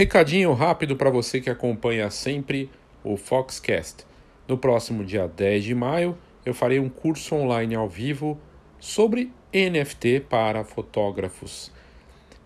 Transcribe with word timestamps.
Recadinho 0.00 0.54
rápido 0.54 0.96
para 0.96 1.10
você 1.10 1.42
que 1.42 1.50
acompanha 1.50 2.08
sempre 2.08 2.70
o 3.04 3.18
Foxcast. 3.18 4.06
No 4.48 4.56
próximo 4.56 5.04
dia 5.04 5.28
10 5.28 5.62
de 5.62 5.74
maio, 5.74 6.16
eu 6.42 6.54
farei 6.54 6.80
um 6.80 6.88
curso 6.88 7.34
online 7.34 7.74
ao 7.74 7.86
vivo 7.86 8.40
sobre 8.78 9.30
NFT 9.52 10.20
para 10.20 10.64
fotógrafos. 10.64 11.70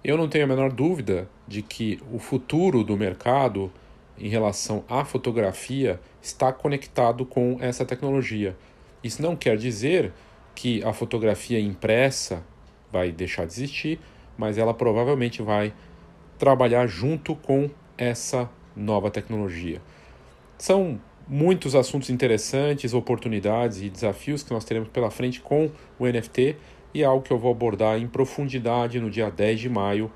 Eu 0.03 0.17
não 0.17 0.29
tenho 0.29 0.47
a 0.47 0.49
menor 0.49 0.73
dúvida 0.73 1.29
de 1.47 1.63
que 1.63 2.01
o 2.13 2.19
futuro 2.19 2.83
do 2.83 2.97
mercado 2.97 3.71
em 4.19 4.29
relação 4.29 4.83
à 4.89 5.05
fotografia 5.05 6.01
está 6.21 6.53
conectado 6.53 7.25
com 7.25 7.59
essa 7.61 7.85
tecnologia. 7.85 8.57
Isso 9.01 9.23
não 9.23 9.37
quer 9.37 9.57
dizer 9.57 10.13
que 10.57 10.83
a 10.83 10.93
fotografia 10.93 11.61
impressa 11.61 12.43
vai 12.91 13.13
deixar 13.13 13.47
de 13.47 13.53
existir, 13.53 14.01
mas 14.37 14.59
ela 14.59 14.75
provavelmente 14.75 15.41
vai 15.41 15.73
trabalhar 16.39 16.87
junto 16.87 17.35
com 17.35 17.71
essa 17.97 18.51
nova 18.77 19.11
tecnologia. 19.11 19.81
São 20.59 21.01
muitos 21.27 21.75
assuntos 21.75 22.11
interessantes, 22.11 22.93
oportunidades 22.93 23.83
e 23.83 23.89
desafios 23.89 24.43
que 24.43 24.53
nós 24.53 24.65
teremos 24.65 24.89
pela 24.89 25.11
frente 25.11 25.41
com 25.41 25.71
o 25.99 26.07
NFT 26.07 26.57
e 26.93 27.03
é 27.03 27.05
algo 27.05 27.25
que 27.25 27.33
eu 27.33 27.39
vou 27.39 27.51
abordar 27.51 27.99
em 27.99 28.07
profundidade 28.07 29.01
no 29.01 29.11
dia 29.11 29.31
10 29.31 29.61
de 29.61 29.69
maio 29.69 30.11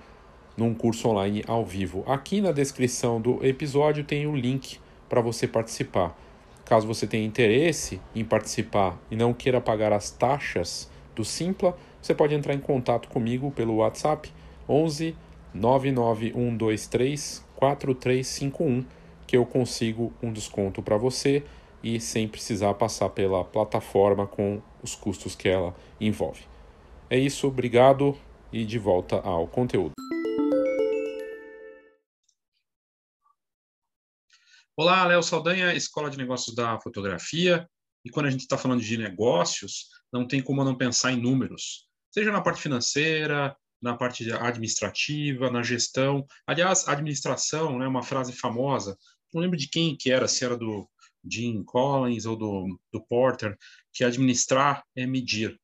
num 0.56 0.74
curso 0.74 1.08
online 1.08 1.42
ao 1.46 1.64
vivo. 1.64 2.04
Aqui 2.06 2.40
na 2.40 2.52
descrição 2.52 3.20
do 3.20 3.44
episódio 3.44 4.04
tem 4.04 4.26
o 4.26 4.34
link 4.34 4.78
para 5.08 5.20
você 5.20 5.46
participar. 5.46 6.16
Caso 6.64 6.86
você 6.86 7.06
tenha 7.06 7.24
interesse 7.24 8.00
em 8.14 8.24
participar 8.24 8.98
e 9.10 9.16
não 9.16 9.32
queira 9.32 9.60
pagar 9.60 9.92
as 9.92 10.10
taxas 10.10 10.90
do 11.14 11.24
Simpla, 11.24 11.76
você 12.02 12.14
pode 12.14 12.34
entrar 12.34 12.54
em 12.54 12.58
contato 12.58 13.08
comigo 13.08 13.50
pelo 13.50 13.76
WhatsApp 13.76 14.30
11 14.68 15.16
99123 15.54 17.44
4351 17.56 18.84
que 19.26 19.36
eu 19.36 19.44
consigo 19.44 20.12
um 20.22 20.32
desconto 20.32 20.82
para 20.82 20.96
você 20.96 21.44
e 21.82 22.00
sem 22.00 22.26
precisar 22.26 22.74
passar 22.74 23.10
pela 23.10 23.44
plataforma 23.44 24.26
com 24.26 24.62
os 24.82 24.94
custos 24.94 25.34
que 25.34 25.48
ela 25.48 25.76
envolve. 26.00 26.42
É 27.10 27.18
isso, 27.18 27.46
obrigado 27.46 28.16
e 28.52 28.64
de 28.64 28.78
volta 28.78 29.20
ao 29.20 29.46
conteúdo. 29.46 29.92
Olá, 34.76 35.04
Léo 35.04 35.22
Saldanha, 35.22 35.74
Escola 35.74 36.08
de 36.08 36.16
Negócios 36.16 36.54
da 36.54 36.80
Fotografia. 36.80 37.68
E 38.04 38.10
quando 38.10 38.26
a 38.26 38.30
gente 38.30 38.42
está 38.42 38.56
falando 38.56 38.80
de 38.80 38.96
negócios, 38.96 39.88
não 40.12 40.26
tem 40.26 40.40
como 40.40 40.62
não 40.64 40.76
pensar 40.76 41.12
em 41.12 41.20
números, 41.20 41.88
seja 42.12 42.30
na 42.30 42.40
parte 42.40 42.62
financeira, 42.62 43.56
na 43.80 43.96
parte 43.96 44.30
administrativa, 44.32 45.50
na 45.50 45.62
gestão. 45.62 46.26
Aliás, 46.46 46.86
administração 46.88 47.76
é 47.76 47.78
né, 47.80 47.86
uma 47.86 48.02
frase 48.02 48.32
famosa 48.32 48.96
não 49.32 49.42
lembro 49.42 49.56
de 49.56 49.68
quem 49.68 49.96
que 49.96 50.10
era, 50.10 50.26
se 50.26 50.44
era 50.44 50.56
do 50.56 50.88
Jim 51.28 51.62
Collins 51.64 52.26
ou 52.26 52.36
do, 52.36 52.80
do 52.92 53.04
Porter, 53.06 53.56
que 53.92 54.04
administrar 54.04 54.84
é 54.96 55.06
medir. 55.06 55.58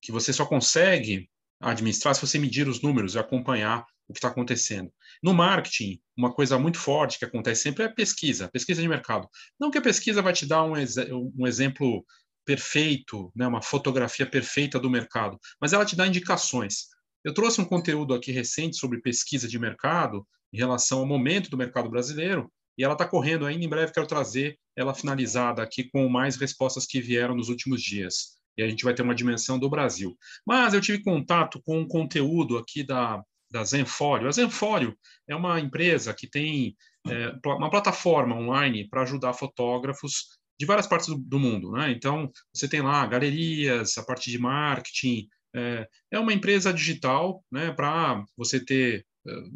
Que 0.00 0.12
você 0.12 0.32
só 0.32 0.44
consegue 0.46 1.28
administrar 1.60 2.14
se 2.14 2.20
você 2.20 2.38
medir 2.38 2.68
os 2.68 2.82
números 2.82 3.14
e 3.14 3.18
acompanhar 3.18 3.84
o 4.08 4.12
que 4.12 4.18
está 4.18 4.28
acontecendo. 4.28 4.92
No 5.22 5.32
marketing, 5.32 6.00
uma 6.16 6.32
coisa 6.32 6.58
muito 6.58 6.78
forte 6.78 7.18
que 7.18 7.24
acontece 7.24 7.62
sempre 7.62 7.84
é 7.84 7.88
pesquisa, 7.88 8.48
pesquisa 8.48 8.82
de 8.82 8.88
mercado. 8.88 9.28
Não 9.58 9.70
que 9.70 9.78
a 9.78 9.82
pesquisa 9.82 10.22
vai 10.22 10.32
te 10.32 10.44
dar 10.44 10.64
um, 10.64 10.76
ex 10.76 10.96
um 11.08 11.46
exemplo 11.46 12.04
perfeito, 12.44 13.32
né, 13.34 13.46
uma 13.46 13.62
fotografia 13.62 14.26
perfeita 14.26 14.78
do 14.78 14.90
mercado, 14.90 15.38
mas 15.60 15.72
ela 15.72 15.84
te 15.84 15.94
dá 15.94 16.06
indicações. 16.06 16.88
Eu 17.24 17.32
trouxe 17.32 17.60
um 17.60 17.64
conteúdo 17.64 18.14
aqui 18.14 18.32
recente 18.32 18.76
sobre 18.76 19.00
pesquisa 19.00 19.46
de 19.46 19.58
mercado 19.58 20.26
em 20.52 20.58
relação 20.58 21.00
ao 21.00 21.06
momento 21.06 21.50
do 21.50 21.56
mercado 21.56 21.88
brasileiro, 21.88 22.52
e 22.76 22.84
ela 22.84 22.94
está 22.94 23.06
correndo 23.06 23.46
ainda. 23.46 23.64
Em 23.64 23.68
breve 23.68 23.92
quero 23.92 24.06
trazer 24.06 24.58
ela 24.76 24.94
finalizada 24.94 25.62
aqui 25.62 25.84
com 25.84 26.08
mais 26.08 26.36
respostas 26.36 26.86
que 26.86 27.00
vieram 27.00 27.34
nos 27.34 27.48
últimos 27.48 27.82
dias. 27.82 28.38
E 28.56 28.62
a 28.62 28.68
gente 28.68 28.84
vai 28.84 28.94
ter 28.94 29.02
uma 29.02 29.14
dimensão 29.14 29.58
do 29.58 29.68
Brasil. 29.68 30.16
Mas 30.46 30.74
eu 30.74 30.80
tive 30.80 31.02
contato 31.02 31.60
com 31.62 31.80
um 31.80 31.88
conteúdo 31.88 32.58
aqui 32.58 32.82
da, 32.82 33.22
da 33.50 33.64
Zenfólio. 33.64 34.28
A 34.28 34.32
Zenfólio 34.32 34.96
é 35.28 35.34
uma 35.34 35.60
empresa 35.60 36.12
que 36.12 36.28
tem 36.28 36.76
é, 37.06 37.34
uma 37.44 37.70
plataforma 37.70 38.34
online 38.34 38.88
para 38.88 39.02
ajudar 39.02 39.32
fotógrafos 39.32 40.38
de 40.58 40.66
várias 40.66 40.86
partes 40.86 41.08
do, 41.08 41.18
do 41.18 41.38
mundo. 41.38 41.72
Né? 41.72 41.92
Então, 41.92 42.30
você 42.54 42.68
tem 42.68 42.82
lá 42.82 43.06
galerias, 43.06 43.96
a 43.96 44.04
parte 44.04 44.30
de 44.30 44.38
marketing. 44.38 45.28
É, 45.54 45.88
é 46.10 46.18
uma 46.18 46.32
empresa 46.32 46.72
digital 46.72 47.44
né, 47.50 47.72
para 47.72 48.24
você 48.36 48.58
ter 48.58 49.06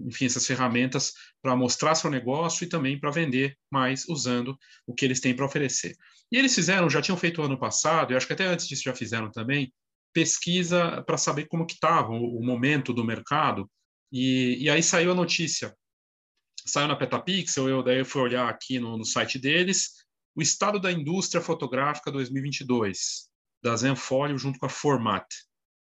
enfim, 0.07 0.27
essas 0.27 0.47
ferramentas 0.47 1.13
para 1.43 1.57
mostrar 1.57 1.95
seu 1.95 2.11
negócio 2.11 2.65
e 2.65 2.69
também 2.69 2.99
para 2.99 3.11
vender 3.11 3.57
mais 3.71 4.09
usando 4.09 4.57
o 4.87 4.95
que 4.95 5.05
eles 5.05 5.21
têm 5.21 5.35
para 5.35 5.45
oferecer. 5.45 5.97
E 6.31 6.37
eles 6.37 6.55
fizeram, 6.55 6.89
já 6.89 7.03
tinham 7.03 7.17
feito 7.17 7.43
ano 7.43 7.59
passado, 7.59 8.13
e 8.13 8.17
acho 8.17 8.27
que 8.27 8.33
até 8.33 8.47
antes 8.47 8.67
disso 8.69 8.85
já 8.85 8.95
fizeram 8.95 9.31
também, 9.31 9.73
pesquisa 10.13 11.03
para 11.03 11.19
saber 11.19 11.47
como 11.47 11.67
que 11.67 11.75
estava 11.75 12.11
o, 12.11 12.39
o, 12.39 12.45
momento 12.45 12.93
do 12.93 13.05
mercado, 13.05 13.71
e, 14.11 14.57
e, 14.61 14.71
aí 14.71 14.83
saiu 14.83 15.13
a 15.13 15.15
notícia. 15.15 15.77
Saiu 16.65 16.89
na 16.89 16.97
Petapixel, 16.97 17.69
eu 17.69 17.83
daí 17.83 17.99
eu 17.99 18.05
fui 18.05 18.23
olhar 18.23 18.49
aqui 18.49 18.79
no, 18.79 18.97
no 18.97 19.05
site 19.05 19.39
deles, 19.39 19.91
o 20.35 20.43
estado 20.43 20.81
da 20.81 20.91
indústria 20.93 21.41
fotográfica 21.41 22.11
2022, 22.11 23.29
da 23.63 23.77
Zenfolio 23.77 24.39
junto 24.39 24.59
com 24.59 24.67
a 24.67 24.69
Format. 24.71 25.27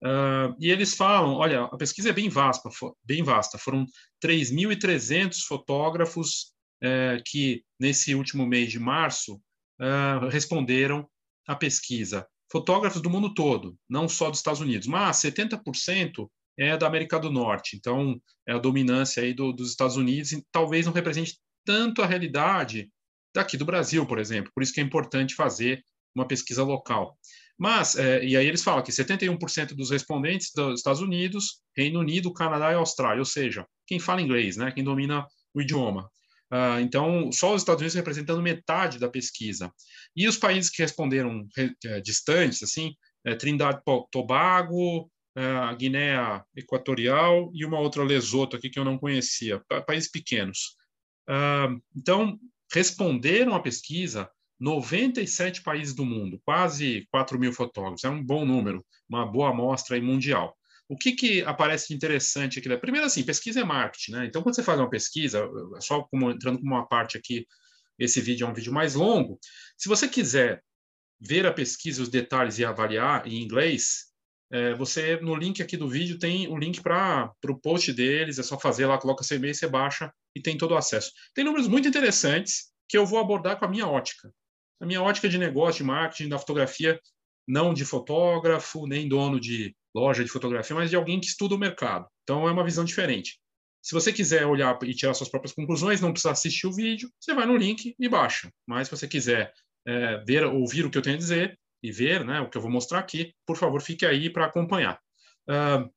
Uh, 0.04 0.56
e 0.60 0.72
eles 0.72 0.96
falam, 0.96 1.36
olha, 1.36 1.64
a 1.66 1.78
pesquisa 1.78 2.10
é 2.10 2.14
bem 2.14 2.28
vasta, 2.28 2.70
bem 3.04 3.24
vasta. 3.24 3.58
Foram 3.58 3.86
3.300 4.24 5.46
fotógrafos 5.48 6.54
uh, 6.84 7.22
que 7.26 7.64
nesse 7.80 8.16
último 8.16 8.46
mês 8.46 8.72
de 8.72 8.80
março 8.80 9.36
uh, 9.80 10.28
responderam 10.30 11.08
à 11.48 11.56
pesquisa. 11.56 12.28
Fotógrafos 12.52 13.02
do 13.02 13.10
mundo 13.10 13.34
todo, 13.34 13.78
não 13.90 14.10
só 14.10 14.30
dos 14.30 14.40
Estados 14.40 14.60
Unidos, 14.60 14.88
mas 14.88 15.18
70% 15.18 16.28
é 16.58 16.76
da 16.76 16.88
América 16.88 17.20
do 17.20 17.32
Norte. 17.32 17.78
Então, 17.78 18.20
é 18.48 18.54
a 18.54 18.60
dominância 18.60 19.24
aí 19.24 19.34
do, 19.34 19.54
dos 19.54 19.70
Estados 19.70 19.96
Unidos 19.96 20.32
e 20.32 20.46
talvez 20.52 20.86
não 20.86 20.94
represente 20.94 21.38
tanto 21.66 22.02
a 22.02 22.06
realidade 22.06 22.90
daqui 23.34 23.56
do 23.56 23.66
Brasil, 23.66 24.06
por 24.06 24.20
exemplo. 24.20 24.52
Por 24.54 24.64
isso 24.64 24.74
que 24.74 24.82
é 24.82 24.84
importante 24.84 25.36
fazer 25.36 25.84
uma 26.14 26.28
pesquisa 26.28 26.64
local. 26.64 27.18
Mas, 27.62 27.96
é, 27.96 28.26
e 28.26 28.36
aí 28.36 28.48
eles 28.48 28.64
falam 28.64 28.82
que 28.82 28.92
71% 28.92 29.76
dos 29.76 29.92
respondentes 29.92 30.52
dos 30.52 30.80
Estados 30.80 31.00
Unidos, 31.00 31.62
Reino 31.78 32.00
Unido, 32.00 32.34
Canadá 32.34 32.72
e 32.72 32.74
Austrália, 32.74 33.20
ou 33.20 33.26
seja, 33.26 33.68
quem 33.86 34.00
fala 34.00 34.20
inglês, 34.20 34.58
né, 34.58 34.72
quem 34.72 34.84
domina 34.84 35.28
o 35.54 35.62
idioma. 35.62 36.10
Uh, 36.52 36.80
então, 36.82 37.32
só 37.32 37.54
os 37.54 37.62
Estados 37.62 37.80
Unidos 37.80 37.94
representando 37.94 38.42
metade 38.42 38.98
da 38.98 39.08
pesquisa. 39.08 39.72
E 40.16 40.28
os 40.28 40.38
países 40.38 40.72
que 40.72 40.82
responderam 40.82 41.48
é, 41.86 42.02
distantes, 42.02 42.64
assim, 42.64 42.96
é, 43.24 43.36
Trindade 43.36 43.80
Tobago, 44.12 45.08
é, 45.36 45.76
Guiné 45.76 46.16
Equatorial 46.56 47.52
e 47.54 47.64
uma 47.64 47.80
outra 47.80 48.04
Lesoto 48.04 48.56
aqui 48.56 48.72
que 48.72 48.80
eu 48.80 48.84
não 48.84 48.98
conhecia, 48.98 49.62
países 49.86 50.10
pequenos. 50.10 50.76
Uh, 51.30 51.80
então, 51.96 52.40
responderam 52.74 53.54
à 53.54 53.60
pesquisa 53.60 54.28
97 54.62 55.64
países 55.64 55.96
do 55.96 56.06
mundo, 56.06 56.40
quase 56.46 57.08
4 57.12 57.40
mil 57.40 57.52
fotógrafos, 57.52 58.04
é 58.04 58.10
um 58.10 58.24
bom 58.24 58.46
número, 58.46 58.86
uma 59.10 59.26
boa 59.26 59.50
amostra 59.50 60.00
mundial. 60.00 60.56
O 60.88 60.96
que, 60.96 61.14
que 61.14 61.42
aparece 61.46 61.96
interessante 61.96 62.60
aqui? 62.60 62.78
Primeiro, 62.78 63.08
assim, 63.08 63.24
pesquisa 63.24 63.62
é 63.62 63.64
marketing, 63.64 64.12
né? 64.12 64.26
Então, 64.28 64.44
quando 64.44 64.54
você 64.54 64.62
faz 64.62 64.80
uma 64.80 64.90
pesquisa, 64.90 65.50
só 65.80 66.04
como, 66.04 66.30
entrando 66.30 66.60
como 66.60 66.76
uma 66.76 66.88
parte 66.88 67.18
aqui, 67.18 67.48
esse 67.98 68.22
vídeo 68.22 68.46
é 68.46 68.50
um 68.50 68.54
vídeo 68.54 68.72
mais 68.72 68.94
longo. 68.94 69.40
Se 69.76 69.90
você 69.90 70.08
quiser 70.08 70.62
ver 71.20 71.48
a 71.48 71.54
pesquisa, 71.54 72.04
os 72.04 72.10
detalhes 72.10 72.60
e 72.60 72.66
avaliar 72.66 73.28
em 73.28 73.42
inglês, 73.42 74.12
é, 74.52 74.76
você, 74.76 75.20
no 75.22 75.34
link 75.34 75.60
aqui 75.60 75.76
do 75.76 75.90
vídeo, 75.90 76.20
tem 76.20 76.48
o 76.48 76.58
link 76.58 76.82
para 76.82 77.34
o 77.48 77.60
post 77.60 77.92
deles, 77.94 78.38
é 78.38 78.44
só 78.44 78.60
fazer 78.60 78.86
lá, 78.86 79.00
coloca 79.00 79.24
seu 79.24 79.38
e-mail, 79.38 79.56
você 79.56 79.68
baixa 79.68 80.14
e 80.36 80.42
tem 80.42 80.56
todo 80.56 80.74
o 80.74 80.78
acesso. 80.78 81.12
Tem 81.34 81.44
números 81.44 81.68
muito 81.68 81.88
interessantes 81.88 82.72
que 82.88 82.98
eu 82.98 83.08
vou 83.08 83.18
abordar 83.18 83.58
com 83.58 83.66
a 83.66 83.68
minha 83.68 83.88
ótica 83.88 84.32
a 84.82 84.86
minha 84.86 85.02
ótica 85.02 85.30
de 85.30 85.38
negócio, 85.38 85.84
de 85.84 85.88
marketing, 85.88 86.30
da 86.30 86.40
fotografia, 86.40 87.00
não 87.48 87.74
de 87.74 87.86
fotógrafo, 87.86 88.88
nem 88.88 89.08
dono 89.08 89.40
de 89.40 89.76
loja 89.96 90.24
de 90.24 90.30
fotografia, 90.30 90.76
mas 90.76 90.90
de 90.90 90.96
alguém 90.96 91.20
que 91.20 91.28
estuda 91.28 91.56
o 91.56 91.60
mercado. 91.60 92.08
Então 92.24 92.48
é 92.48 92.52
uma 92.52 92.64
visão 92.64 92.84
diferente. 92.84 93.40
Se 93.82 93.94
você 93.94 94.12
quiser 94.12 94.46
olhar 94.46 94.78
e 94.84 94.94
tirar 94.94 95.14
suas 95.14 95.30
próprias 95.30 95.54
conclusões, 95.54 96.02
não 96.02 96.12
precisa 96.12 96.32
assistir 96.32 96.68
o 96.68 96.74
vídeo, 96.74 97.10
você 97.20 97.34
vai 97.34 97.46
no 97.46 97.58
link 97.58 97.96
e 97.98 98.10
baixa. 98.10 98.52
Mas 98.68 98.88
se 98.88 98.96
você 98.96 99.08
quiser 99.08 99.54
é, 99.88 100.18
ver, 100.26 100.46
ouvir 100.46 100.86
o 100.86 100.90
que 100.90 100.98
eu 100.98 101.02
tenho 101.02 101.16
a 101.16 101.20
dizer 101.20 101.60
e 101.84 101.92
ver 101.92 102.24
né, 102.24 102.40
o 102.40 102.50
que 102.50 102.58
eu 102.58 102.62
vou 102.62 102.72
mostrar 102.72 103.00
aqui, 103.00 103.34
por 103.46 103.58
favor, 103.58 103.82
fique 103.82 104.06
aí 104.06 104.30
para 104.30 104.46
acompanhar. 104.46 105.00
Uh, 105.50 105.92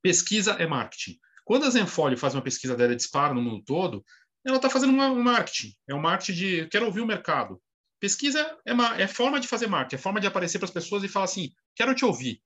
pesquisa 0.00 0.52
é 0.52 0.66
marketing. 0.66 1.18
Quando 1.44 1.66
a 1.66 1.70
Zenfolio 1.70 2.16
faz 2.16 2.34
uma 2.34 2.42
pesquisa 2.42 2.76
dela 2.76 2.94
dispara 2.94 3.34
no 3.34 3.42
mundo 3.42 3.64
todo, 3.64 4.04
ela 4.44 4.56
está 4.56 4.70
fazendo 4.70 4.92
um 4.92 5.22
marketing. 5.22 5.74
É 5.88 5.94
um 5.94 6.00
marketing 6.00 6.32
de 6.32 6.68
quero 6.68 6.86
ouvir 6.86 7.00
o 7.00 7.06
mercado. 7.06 7.60
Pesquisa 8.00 8.58
é, 8.66 8.72
uma, 8.72 8.96
é 9.00 9.06
forma 9.06 9.40
de 9.40 9.48
fazer 9.48 9.66
marketing, 9.66 9.96
é 9.96 9.98
forma 9.98 10.20
de 10.20 10.26
aparecer 10.26 10.58
para 10.58 10.66
as 10.66 10.72
pessoas 10.72 11.02
e 11.02 11.08
falar 11.08 11.24
assim: 11.24 11.50
quero 11.74 11.94
te 11.94 12.04
ouvir, 12.04 12.42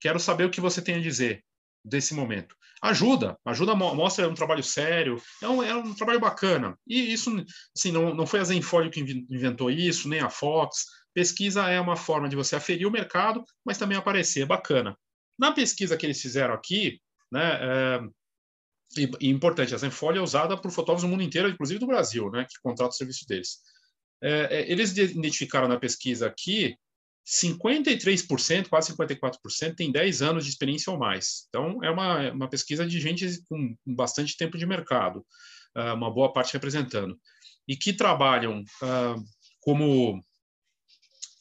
quero 0.00 0.18
saber 0.18 0.44
o 0.44 0.50
que 0.50 0.60
você 0.60 0.80
tem 0.82 0.96
a 0.96 1.00
dizer. 1.00 1.44
desse 1.84 2.14
momento. 2.14 2.56
Ajuda, 2.82 3.38
ajuda, 3.44 3.74
mostra 3.74 4.28
um 4.28 4.34
trabalho 4.34 4.62
sério, 4.62 5.20
é 5.42 5.48
um, 5.48 5.62
é 5.62 5.74
um 5.74 5.94
trabalho 5.94 6.20
bacana. 6.20 6.78
E 6.86 7.12
isso, 7.12 7.30
assim, 7.76 7.92
não, 7.92 8.14
não 8.14 8.26
foi 8.26 8.40
a 8.40 8.44
Zenfolio 8.44 8.90
que 8.90 9.00
inventou 9.00 9.70
isso, 9.70 10.08
nem 10.08 10.20
a 10.20 10.30
Fox. 10.30 10.86
Pesquisa 11.12 11.68
é 11.68 11.80
uma 11.80 11.96
forma 11.96 12.28
de 12.28 12.36
você 12.36 12.56
aferir 12.56 12.86
o 12.86 12.90
mercado, 12.90 13.44
mas 13.64 13.78
também 13.78 13.96
aparecer, 13.96 14.42
é 14.42 14.46
bacana. 14.46 14.96
Na 15.38 15.52
pesquisa 15.52 15.96
que 15.96 16.04
eles 16.06 16.20
fizeram 16.20 16.54
aqui, 16.54 17.00
né, 17.30 17.58
é, 17.60 18.00
e, 18.96 19.10
e 19.20 19.30
importante, 19.30 19.74
a 19.74 19.78
Zenfolio 19.78 20.20
é 20.20 20.22
usada 20.22 20.56
por 20.56 20.70
fotógrafos 20.70 21.02
do 21.02 21.08
mundo 21.08 21.22
inteiro, 21.22 21.48
inclusive 21.48 21.80
do 21.80 21.86
Brasil, 21.86 22.30
né, 22.30 22.44
que 22.48 22.60
contratam 22.62 22.90
o 22.90 22.92
serviço 22.92 23.26
deles. 23.26 23.58
É, 24.24 24.60
é 24.60 24.72
eles 24.72 24.96
identificaram 24.96 25.68
na 25.68 25.78
pesquisa 25.78 26.26
aqui 26.26 26.76
53%, 27.26 28.68
quase 28.68 28.92
54%, 28.92 29.74
tem 29.74 29.90
10 29.90 30.22
anos 30.22 30.44
de 30.44 30.50
experiência 30.50 30.92
ou 30.92 30.98
mais. 30.98 31.46
Então, 31.48 31.82
é 31.82 31.90
uma, 31.90 32.30
uma 32.32 32.48
pesquisa 32.48 32.86
de 32.86 33.00
gente 33.00 33.42
com 33.48 33.74
bastante 33.86 34.36
tempo 34.36 34.58
de 34.58 34.66
mercado, 34.66 35.24
ah, 35.74 35.94
uma 35.94 36.12
boa 36.12 36.32
parte 36.32 36.52
representando. 36.52 37.18
E 37.66 37.76
que 37.76 37.94
trabalham 37.94 38.60
uh, 38.60 39.24
como 39.60 40.22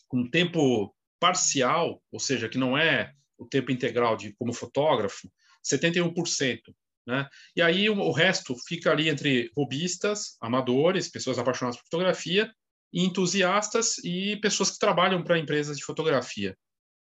com 0.08 0.30
tempo 0.30 0.96
parcial, 1.20 2.02
ou 2.12 2.20
seja, 2.20 2.48
que 2.48 2.58
não 2.58 2.78
é 2.78 3.14
o 3.38 3.46
tempo 3.46 3.72
integral 3.72 4.16
de 4.16 4.32
como 4.34 4.54
fotógrafo, 4.54 5.30
71%. 5.66 6.62
Né? 7.06 7.28
E 7.58 7.62
aí 7.62 7.90
o, 7.90 8.00
o 8.00 8.12
resto 8.14 8.56
fica 8.68 8.90
ali 8.90 9.10
entre 9.10 9.52
robistas, 9.58 10.38
amadores, 10.40 11.10
pessoas 11.10 11.38
apaixonadas 11.38 11.78
por 11.78 11.84
fotografia 11.84 12.50
entusiastas 12.94 13.98
e 14.04 14.38
pessoas 14.38 14.72
que 14.72 14.80
trabalham 14.80 15.24
para 15.24 15.40
empresas 15.40 15.78
de 15.78 15.84
fotografia. 15.84 16.56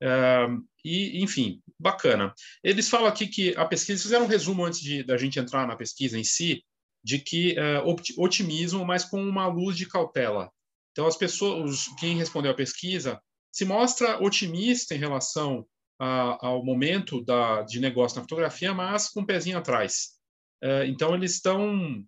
Uh, 0.02 0.62
e, 0.84 1.24
enfim, 1.24 1.62
bacana. 1.80 2.34
Eles 2.64 2.90
falam 2.90 3.08
aqui 3.08 3.28
que 3.28 3.56
a 3.56 3.66
pesquisa, 3.66 4.04
fizeram 4.04 4.26
um 4.26 4.30
resumo 4.30 4.66
antes 4.66 4.80
de 4.80 5.04
da 5.04 5.18
gente 5.18 5.40
entrar 5.40 5.68
na 5.68 5.76
pesquisa 5.76 6.18
em 6.18 6.24
si, 6.24 6.64
de 7.04 7.20
que 7.20 7.56
uh, 7.60 8.22
otimismo, 8.22 8.84
mas 8.84 9.06
com 9.06 9.22
uma 9.22 9.48
luz 9.48 9.78
de 9.78 9.88
cautela. 9.88 10.52
Então, 10.92 11.08
as 11.08 11.18
pessoas, 11.18 11.88
quem 12.00 12.18
respondeu 12.18 12.52
a 12.52 12.56
pesquisa, 12.56 13.22
se 13.52 13.64
mostra 13.64 14.22
otimista 14.24 14.96
em 14.96 14.98
relação 14.98 15.66
a, 16.00 16.48
ao 16.48 16.64
momento 16.64 17.24
da, 17.24 17.62
de 17.62 17.80
negócio 17.80 18.18
na 18.18 18.24
fotografia, 18.24 18.74
mas 18.74 19.10
com 19.10 19.22
um 19.22 19.26
pezinho 19.26 19.58
atrás. 19.58 20.16
Uh, 20.64 20.84
então, 20.88 21.14
eles 21.14 21.34
estão 21.34 22.04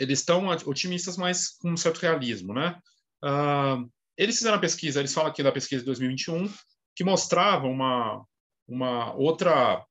eles 0.00 0.20
estão 0.20 0.46
otimistas, 0.48 1.16
mas 1.16 1.48
com 1.58 1.72
um 1.72 1.76
certo 1.76 1.98
realismo, 1.98 2.52
né? 2.52 2.78
Uh, 3.22 3.90
eles 4.16 4.36
fizeram 4.36 4.56
a 4.56 4.60
pesquisa, 4.60 5.00
eles 5.00 5.12
falam 5.12 5.30
aqui 5.30 5.42
da 5.42 5.52
pesquisa 5.52 5.80
de 5.80 5.86
2021, 5.86 6.52
que 6.94 7.04
mostrava 7.04 7.66
uma, 7.66 8.24
uma 8.68 9.12
outra, 9.14 9.84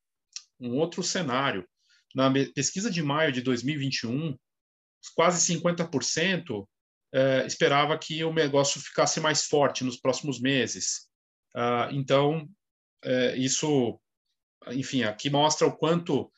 um 0.59 0.77
outro 0.77 1.03
cenário. 1.03 1.67
Na 2.15 2.31
pesquisa 2.55 2.89
de 2.89 3.01
maio 3.01 3.31
de 3.31 3.41
2021, 3.41 4.37
quase 5.15 5.53
50% 5.53 6.65
eh, 7.13 7.45
esperava 7.45 7.95
que 7.97 8.23
o 8.23 8.33
negócio 8.33 8.81
ficasse 8.81 9.19
mais 9.19 9.45
forte 9.45 9.83
nos 9.83 9.97
próximos 9.97 10.41
meses. 10.41 11.07
Uh, 11.55 11.91
então, 11.91 12.49
eh, 13.03 13.35
isso, 13.37 13.99
enfim, 14.71 15.03
aqui 15.03 15.29
mostra 15.29 15.67
o 15.67 15.77
quanto 15.77 16.31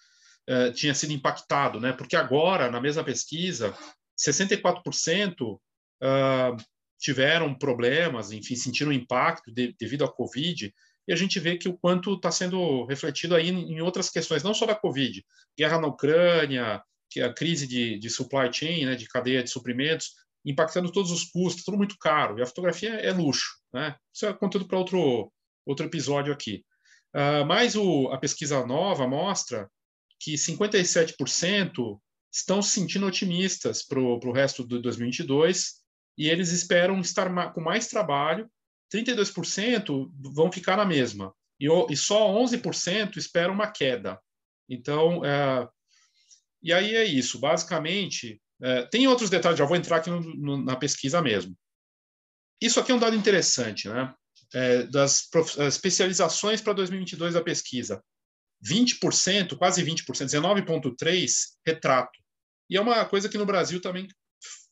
uh, 0.50 0.72
tinha 0.74 0.94
sido 0.94 1.14
impactado, 1.14 1.80
né? 1.80 1.92
Porque 1.92 2.16
agora, 2.16 2.70
na 2.70 2.82
mesma 2.82 3.04
pesquisa, 3.04 3.76
64% 4.18 5.42
uh, 5.42 6.58
tiveram 7.00 7.54
problemas, 7.54 8.32
enfim, 8.32 8.56
sentiram 8.56 8.92
impacto 8.92 9.52
de, 9.52 9.76
devido 9.80 10.04
à 10.04 10.12
Covid, 10.12 10.74
e 11.08 11.14
a 11.14 11.16
gente 11.16 11.40
vê 11.40 11.58
que 11.58 11.70
o 11.70 11.78
quanto 11.78 12.16
está 12.16 12.32
sendo 12.32 12.86
refletido 12.86 13.36
aí 13.36 13.50
em, 13.50 13.80
outras 13.82 14.10
questões, 14.10 14.44
não 14.44 14.54
só 14.54 14.66
da 14.66 14.74
Covid, 14.74 15.24
guerra 15.58 15.80
na 15.80 15.88
Ucrânia, 15.88 16.82
a 17.24 17.34
crise 17.34 17.68
de, 17.68 18.00
de 18.00 18.10
supply 18.10 18.52
chain, 18.52 18.86
né, 18.86 18.96
de 18.96 19.08
cadeia 19.08 19.44
de 19.44 19.50
suprimentos, 19.50 20.14
impactando 20.44 20.92
todos 20.92 21.12
os 21.12 21.24
custos, 21.26 21.64
tudo 21.64 21.78
muito 21.78 21.96
caro, 22.00 22.40
e 22.40 22.42
a 22.42 22.46
fotografia 22.46 22.90
é 22.96 23.12
luxo, 23.12 23.60
né? 23.74 23.96
Isso 24.14 24.26
é 24.26 24.34
conteúdo 24.34 24.68
para 24.68 24.78
outro, 24.78 25.32
outro 25.66 25.86
episódio 25.86 26.34
aqui. 26.34 26.64
Uh, 27.16 27.46
mas 27.46 27.76
o, 27.76 28.10
a 28.12 28.18
pesquisa 28.18 28.66
nova 28.66 29.08
mostra 29.08 29.70
que 30.26 30.34
57% 30.34 32.00
estão 32.34 32.60
se 32.60 32.72
sentindo 32.72 33.06
otimistas 33.06 33.84
para 33.84 34.00
o 34.00 34.32
resto 34.32 34.68
de 34.68 34.82
2022 34.82 35.76
e 36.18 36.28
eles 36.28 36.52
esperam 36.52 37.00
estar 37.00 37.54
com 37.54 37.62
mais 37.62 37.88
trabalho. 37.88 38.50
32% 38.92 40.12
vão 40.34 40.52
ficar 40.52 40.78
na 40.78 40.86
mesma 40.86 41.32
e, 41.60 41.68
e 41.92 41.96
só 41.96 42.28
11% 42.34 43.18
esperam 43.18 43.54
uma 43.54 43.72
queda. 43.72 44.20
Então, 44.68 45.24
é, 45.24 45.70
e 46.64 46.74
aí 46.74 46.96
é 46.96 47.04
isso. 47.04 47.38
Basicamente, 47.38 48.42
é, 48.64 48.82
tem 48.88 49.08
outros 49.08 49.30
detalhes. 49.30 49.60
Já 49.60 49.66
vou 49.66 49.78
entrar 49.78 49.98
aqui 49.98 50.10
no, 50.10 50.22
no, 50.22 50.58
na 50.58 50.76
pesquisa 50.76 51.22
mesmo. 51.22 51.56
Isso 52.60 52.80
aqui 52.80 52.92
é 52.92 52.96
um 52.96 53.00
dado 53.00 53.16
interessante, 53.16 53.88
né? 53.88 54.12
É, 54.56 54.84
das 54.84 55.30
especializações 55.68 56.62
para 56.62 56.74
2022 56.74 57.36
da 57.36 57.44
pesquisa. 57.44 58.04
20%, 58.66 59.58
quase 59.58 59.84
20%, 59.84 60.04
19,3% 60.06 61.30
retrato. 61.66 62.20
E 62.70 62.78
é 62.78 62.82
uma 62.82 63.06
coisa 63.06 63.30
que 63.30 63.38
no 63.38 63.46
Brasil 63.46 63.80
também 63.80 64.08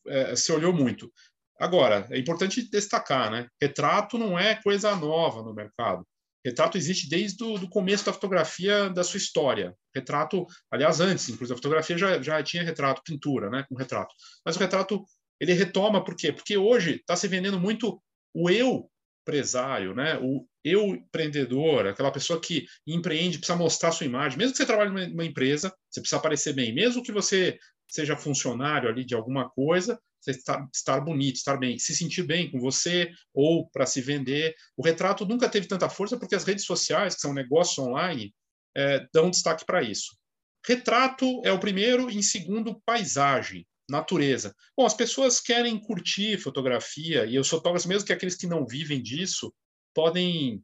é, 0.08 0.36
se 0.36 0.52
olhou 0.52 0.74
muito. 0.74 1.12
Agora, 1.60 2.08
é 2.10 2.18
importante 2.18 2.70
destacar, 2.70 3.32
né? 3.32 3.48
Retrato 3.62 4.18
não 4.18 4.38
é 4.38 4.56
coisa 4.56 4.96
nova 4.96 5.44
no 5.44 5.54
mercado. 5.54 6.06
Retrato 6.46 6.78
existe 6.78 7.08
desde 7.08 7.42
o 7.44 7.70
começo 7.70 8.06
da 8.06 8.12
fotografia 8.12 8.90
da 8.90 9.04
sua 9.04 9.18
história. 9.18 9.74
Retrato, 9.96 10.46
aliás, 10.70 11.00
antes, 11.00 11.30
inclusive, 11.30 11.54
a 11.54 11.58
fotografia 11.58 11.98
já, 11.98 12.22
já 12.22 12.44
tinha 12.44 12.64
retrato, 12.64 13.02
pintura, 13.06 13.50
né? 13.50 13.66
Com 13.70 13.76
retrato. 13.76 14.14
Mas 14.46 14.56
o 14.56 14.60
retrato, 14.60 15.06
ele 15.40 15.54
retoma 15.54 16.04
por 16.04 16.16
quê? 16.16 16.34
Porque 16.34 16.58
hoje 16.58 16.96
está 16.96 17.16
se 17.16 17.28
vendendo 17.28 17.60
muito 17.60 18.02
o 18.34 18.50
eu 18.50 18.90
empresário, 19.24 19.96
né? 19.96 20.20
O 20.22 20.46
eu 20.64 20.96
empreendedor, 20.96 21.88
aquela 21.88 22.12
pessoa 22.12 22.40
que 22.40 22.66
empreende, 22.86 23.38
precisa 23.38 23.58
mostrar 23.58 23.92
sua 23.92 24.06
imagem. 24.06 24.38
Mesmo 24.38 24.52
que 24.52 24.58
você 24.58 24.66
trabalhe 24.66 25.10
numa 25.10 25.26
empresa, 25.26 25.74
você 25.90 26.00
precisa 26.00 26.18
aparecer 26.18 26.54
bem. 26.54 26.74
Mesmo 26.74 27.04
que 27.04 27.12
você 27.12 27.58
seja 27.90 28.16
funcionário 28.16 28.90
ali 28.90 29.04
de 29.04 29.14
alguma 29.14 29.50
coisa, 29.50 30.00
você 30.22 30.32
estar, 30.32 30.66
estar 30.74 31.02
bonito, 31.02 31.36
estar 31.36 31.58
bem, 31.58 31.78
se 31.78 31.96
sentir 31.96 32.24
bem 32.24 32.50
com 32.50 32.60
você 32.60 33.12
ou 33.34 33.70
para 33.70 33.86
se 33.86 34.02
vender. 34.02 34.56
O 34.78 34.84
retrato 34.84 35.26
nunca 35.26 35.50
teve 35.50 35.68
tanta 35.68 35.90
força 35.90 36.18
porque 36.18 36.36
as 36.36 36.46
redes 36.46 36.66
sociais, 36.66 37.16
que 37.16 37.22
são 37.22 37.34
negócios 37.34 37.78
online, 37.80 38.34
é, 38.76 39.06
dão 39.14 39.30
destaque 39.30 39.66
para 39.66 39.82
isso. 39.82 40.18
Retrato 40.66 41.42
é 41.44 41.52
o 41.52 41.60
primeiro, 41.60 42.10
e 42.10 42.18
em 42.18 42.22
segundo, 42.22 42.82
paisagem 42.86 43.66
natureza. 43.94 44.56
Bom, 44.76 44.86
as 44.86 44.94
pessoas 44.94 45.40
querem 45.40 45.80
curtir 45.80 46.38
fotografia, 46.40 47.26
e 47.26 47.38
os 47.38 47.48
fotógrafos, 47.48 47.86
mesmo 47.86 48.06
que 48.06 48.14
aqueles 48.14 48.36
que 48.36 48.48
não 48.48 48.66
vivem 48.66 49.02
disso, 49.02 49.54
podem 49.94 50.64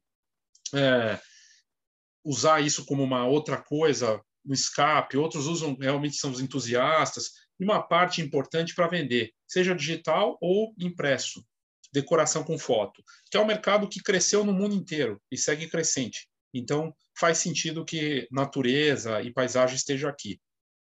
é, 0.74 1.20
usar 2.26 2.60
isso 2.60 2.86
como 2.86 3.04
uma 3.04 3.28
outra 3.28 3.62
coisa, 3.62 4.20
no 4.44 4.54
escape, 4.54 5.16
outros 5.16 5.46
usam, 5.46 5.78
realmente 5.80 6.16
são 6.16 6.32
os 6.32 6.40
entusiastas, 6.40 7.32
e 7.60 7.64
uma 7.64 7.82
parte 7.82 8.22
importante 8.22 8.74
para 8.74 8.88
vender, 8.88 9.32
seja 9.48 9.76
digital 9.76 10.38
ou 10.42 10.74
impresso, 10.80 11.46
decoração 11.94 12.44
com 12.44 12.58
foto, 12.58 13.04
que 13.30 13.38
é 13.38 13.40
um 13.40 13.46
mercado 13.46 13.88
que 13.88 14.02
cresceu 14.02 14.44
no 14.44 14.54
mundo 14.54 14.74
inteiro 14.74 15.22
e 15.32 15.38
segue 15.38 15.70
crescente. 15.70 16.28
Então, 16.52 16.96
faz 17.16 17.38
sentido 17.38 17.86
que 17.86 18.28
natureza 18.32 19.22
e 19.22 19.32
paisagem 19.32 19.76
esteja 19.76 20.10
aqui. 20.10 20.40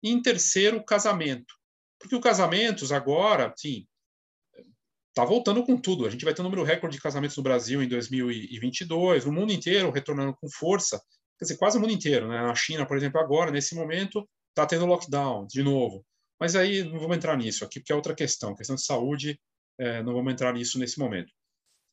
E 0.02 0.10
em 0.10 0.22
terceiro, 0.22 0.82
casamento. 0.82 1.59
Porque 2.00 2.16
o 2.16 2.20
casamentos 2.20 2.90
agora, 2.90 3.52
sim, 3.56 3.86
está 5.10 5.24
voltando 5.24 5.62
com 5.62 5.76
tudo. 5.76 6.06
A 6.06 6.10
gente 6.10 6.24
vai 6.24 6.32
ter 6.32 6.40
um 6.40 6.44
número 6.44 6.64
recorde 6.64 6.96
de 6.96 7.02
casamentos 7.02 7.36
no 7.36 7.42
Brasil 7.42 7.82
em 7.82 7.88
2022, 7.88 9.26
no 9.26 9.32
mundo 9.32 9.52
inteiro 9.52 9.90
retornando 9.90 10.34
com 10.40 10.48
força. 10.48 11.00
Quer 11.38 11.44
dizer, 11.44 11.58
quase 11.58 11.78
o 11.78 11.80
mundo 11.80 11.92
inteiro. 11.92 12.26
Né? 12.26 12.40
Na 12.40 12.54
China, 12.54 12.86
por 12.86 12.96
exemplo, 12.96 13.20
agora, 13.20 13.50
nesse 13.50 13.74
momento, 13.74 14.28
está 14.48 14.66
tendo 14.66 14.86
lockdown 14.86 15.46
de 15.46 15.62
novo. 15.62 16.04
Mas 16.40 16.56
aí 16.56 16.82
não 16.82 16.98
vamos 16.98 17.18
entrar 17.18 17.36
nisso 17.36 17.64
aqui, 17.64 17.80
porque 17.80 17.92
é 17.92 17.96
outra 17.96 18.14
questão. 18.14 18.54
Questão 18.54 18.76
de 18.76 18.84
saúde, 18.84 19.38
é, 19.78 20.02
não 20.02 20.14
vamos 20.14 20.32
entrar 20.32 20.54
nisso 20.54 20.78
nesse 20.78 20.98
momento. 20.98 21.32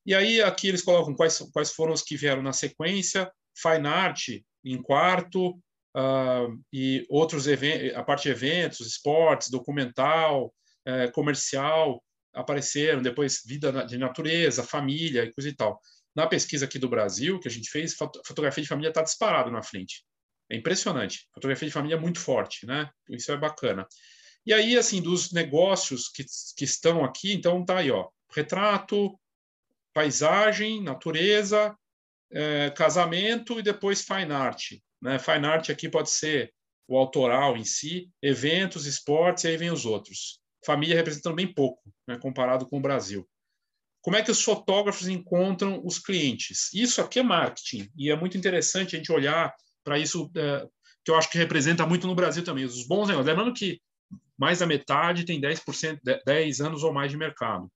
E 0.05 0.15
aí 0.15 0.41
aqui 0.41 0.69
eles 0.69 0.81
colocam 0.81 1.13
quais, 1.13 1.39
quais 1.51 1.71
foram 1.71 1.91
os 1.91 2.01
que 2.01 2.15
vieram 2.15 2.41
na 2.41 2.53
sequência. 2.53 3.29
Fine 3.55 3.87
Art 3.87 4.29
em 4.63 4.81
quarto, 4.81 5.59
uh, 5.97 6.63
e 6.71 7.05
outros 7.09 7.47
eventos, 7.47 7.95
a 7.95 8.03
parte 8.03 8.23
de 8.23 8.29
eventos, 8.29 8.85
esportes, 8.85 9.49
documental, 9.49 10.53
uh, 10.87 11.11
comercial, 11.11 12.03
apareceram, 12.33 13.01
depois 13.01 13.41
vida 13.43 13.85
de 13.85 13.97
natureza, 13.97 14.63
família 14.63 15.23
e 15.23 15.33
coisa 15.33 15.49
e 15.49 15.55
tal. 15.55 15.81
Na 16.15 16.27
pesquisa 16.27 16.65
aqui 16.65 16.77
do 16.77 16.89
Brasil, 16.89 17.39
que 17.39 17.47
a 17.47 17.51
gente 17.51 17.69
fez, 17.69 17.95
fotografia 18.25 18.61
de 18.61 18.69
família 18.69 18.89
está 18.89 19.01
disparado 19.01 19.51
na 19.51 19.63
frente. 19.63 20.03
É 20.49 20.55
impressionante. 20.55 21.27
Fotografia 21.33 21.67
de 21.67 21.73
família 21.73 21.95
é 21.95 21.99
muito 21.99 22.19
forte, 22.19 22.65
né? 22.65 22.89
Isso 23.09 23.31
é 23.31 23.37
bacana. 23.37 23.85
E 24.45 24.53
aí, 24.53 24.77
assim, 24.77 25.01
dos 25.01 25.31
negócios 25.31 26.07
que, 26.09 26.23
que 26.55 26.63
estão 26.63 27.03
aqui, 27.03 27.33
então 27.33 27.65
tá 27.65 27.79
aí, 27.79 27.91
ó, 27.91 28.07
retrato, 28.33 29.19
paisagem, 29.93 30.81
natureza, 30.81 31.75
é, 32.31 32.69
casamento 32.71 33.59
e 33.59 33.63
depois 33.63 34.01
fine 34.01 34.31
art. 34.31 34.73
Né? 35.01 35.19
Fine 35.19 35.45
art 35.45 35.69
aqui 35.69 35.89
pode 35.89 36.09
ser 36.09 36.53
o 36.87 36.97
autoral 36.97 37.57
em 37.57 37.65
si, 37.65 38.09
eventos, 38.21 38.85
esportes, 38.85 39.43
e 39.43 39.47
aí 39.47 39.57
vem 39.57 39.71
os 39.71 39.85
outros. 39.85 40.39
Família 40.65 40.95
representando 40.95 41.35
bem 41.35 41.53
pouco, 41.53 41.81
né, 42.07 42.17
comparado 42.17 42.65
com 42.65 42.77
o 42.77 42.81
Brasil. 42.81 43.27
Como 44.01 44.15
é 44.15 44.23
que 44.23 44.31
os 44.31 44.41
fotógrafos 44.41 45.07
encontram 45.07 45.81
os 45.83 45.99
clientes? 45.99 46.73
Isso 46.73 47.01
aqui 47.01 47.19
é 47.19 47.23
marketing, 47.23 47.91
e 47.97 48.09
é 48.09 48.15
muito 48.15 48.37
interessante 48.37 48.95
a 48.95 48.99
gente 48.99 49.11
olhar 49.11 49.53
para 49.83 49.99
isso, 49.99 50.31
é, 50.35 50.65
que 51.03 51.11
eu 51.11 51.15
acho 51.15 51.29
que 51.29 51.37
representa 51.37 51.85
muito 51.85 52.07
no 52.07 52.15
Brasil 52.15 52.43
também, 52.43 52.63
os 52.63 52.87
bons 52.87 53.07
negócios. 53.07 53.27
Lembrando 53.27 53.53
que 53.53 53.81
mais 54.37 54.59
da 54.59 54.65
metade 54.65 55.25
tem 55.25 55.41
10%, 55.41 55.99
10 56.25 56.61
anos 56.61 56.83
ou 56.83 56.93
mais 56.93 57.11
de 57.11 57.17
mercado. 57.17 57.69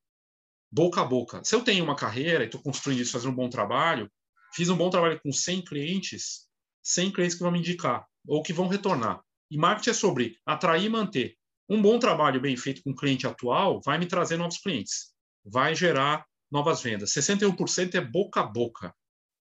Boca 0.72 1.02
a 1.02 1.06
boca. 1.06 1.44
Se 1.44 1.54
eu 1.54 1.64
tenho 1.64 1.84
uma 1.84 1.96
carreira 1.96 2.44
e 2.44 2.46
estou 2.46 2.62
construindo 2.62 3.02
isso, 3.02 3.12
fazendo 3.12 3.32
um 3.32 3.36
bom 3.36 3.50
trabalho, 3.50 4.10
fiz 4.54 4.70
um 4.70 4.78
bom 4.78 4.90
trabalho 4.90 5.20
com 5.22 5.32
100 5.32 5.66
clientes, 5.66 6.48
100 6.84 7.12
clientes 7.12 7.36
que 7.36 7.44
vão 7.44 7.52
me 7.52 7.60
indicar 7.60 8.06
ou 8.28 8.42
que 8.42 8.54
vão 8.54 8.68
retornar. 8.68 9.22
E 9.50 9.58
marketing 9.58 9.90
é 9.90 9.94
sobre 9.94 10.38
atrair 10.46 10.86
e 10.86 10.90
manter. 10.90 11.36
Um 11.70 11.82
bom 11.82 12.00
trabalho 12.00 12.42
bem 12.42 12.56
feito 12.58 12.82
com 12.84 12.92
o 12.92 12.96
cliente 12.96 13.28
atual 13.28 13.82
vai 13.84 13.98
me 13.98 14.06
trazer 14.06 14.38
novos 14.38 14.58
clientes, 14.58 15.14
vai 15.46 15.76
gerar 15.76 16.26
novas 16.52 16.82
vendas. 16.82 17.12
61% 17.12 17.96
é 17.96 18.02
boca 18.02 18.42
a 18.42 18.44
boca. 18.44 18.94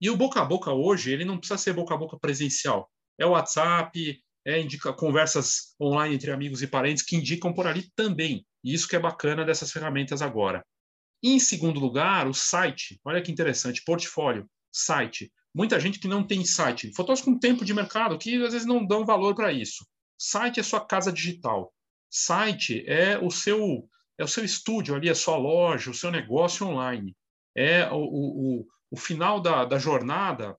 E 0.00 0.10
o 0.10 0.16
boca 0.16 0.40
a 0.40 0.44
boca 0.44 0.72
hoje, 0.72 1.12
ele 1.12 1.24
não 1.24 1.38
precisa 1.38 1.58
ser 1.58 1.72
boca 1.72 1.94
a 1.94 1.96
boca 1.96 2.18
presencial. 2.18 2.90
É 3.18 3.26
o 3.26 3.30
WhatsApp, 3.30 4.22
é 4.46 4.60
indica, 4.60 4.92
conversas 4.92 5.74
online 5.80 6.14
entre 6.14 6.30
amigos 6.30 6.62
e 6.62 6.66
parentes 6.66 7.02
que 7.02 7.16
indicam 7.16 7.52
por 7.52 7.66
ali 7.66 7.90
também. 7.96 8.46
E 8.62 8.72
isso 8.72 8.86
que 8.86 8.96
é 8.96 9.00
bacana 9.00 9.44
dessas 9.44 9.72
ferramentas 9.72 10.22
agora. 10.22 10.64
Em 11.22 11.40
segundo 11.40 11.80
lugar, 11.80 12.28
o 12.28 12.34
site. 12.34 13.00
Olha 13.04 13.20
que 13.20 13.32
interessante, 13.32 13.82
portfólio, 13.84 14.48
site. 14.72 15.32
Muita 15.58 15.80
gente 15.80 15.98
que 15.98 16.06
não 16.06 16.24
tem 16.24 16.44
site, 16.44 16.92
fotógrafos 16.94 17.24
com 17.24 17.36
tempo 17.36 17.64
de 17.64 17.74
mercado 17.74 18.16
que 18.16 18.36
às 18.44 18.52
vezes 18.52 18.64
não 18.64 18.86
dão 18.86 19.04
valor 19.04 19.34
para 19.34 19.52
isso. 19.52 19.84
Site 20.16 20.60
é 20.60 20.62
sua 20.62 20.86
casa 20.86 21.12
digital. 21.12 21.74
Site 22.08 22.84
é 22.86 23.18
o 23.18 23.28
seu 23.28 23.84
é 24.16 24.22
o 24.22 24.28
seu 24.28 24.44
estúdio 24.44 24.94
ali, 24.94 25.10
a 25.10 25.16
sua 25.16 25.36
loja, 25.36 25.90
o 25.90 25.94
seu 25.94 26.12
negócio 26.12 26.64
online. 26.64 27.12
É 27.56 27.90
o, 27.90 27.96
o, 27.96 28.66
o 28.92 28.96
final 28.96 29.40
da, 29.40 29.64
da 29.64 29.80
jornada, 29.80 30.56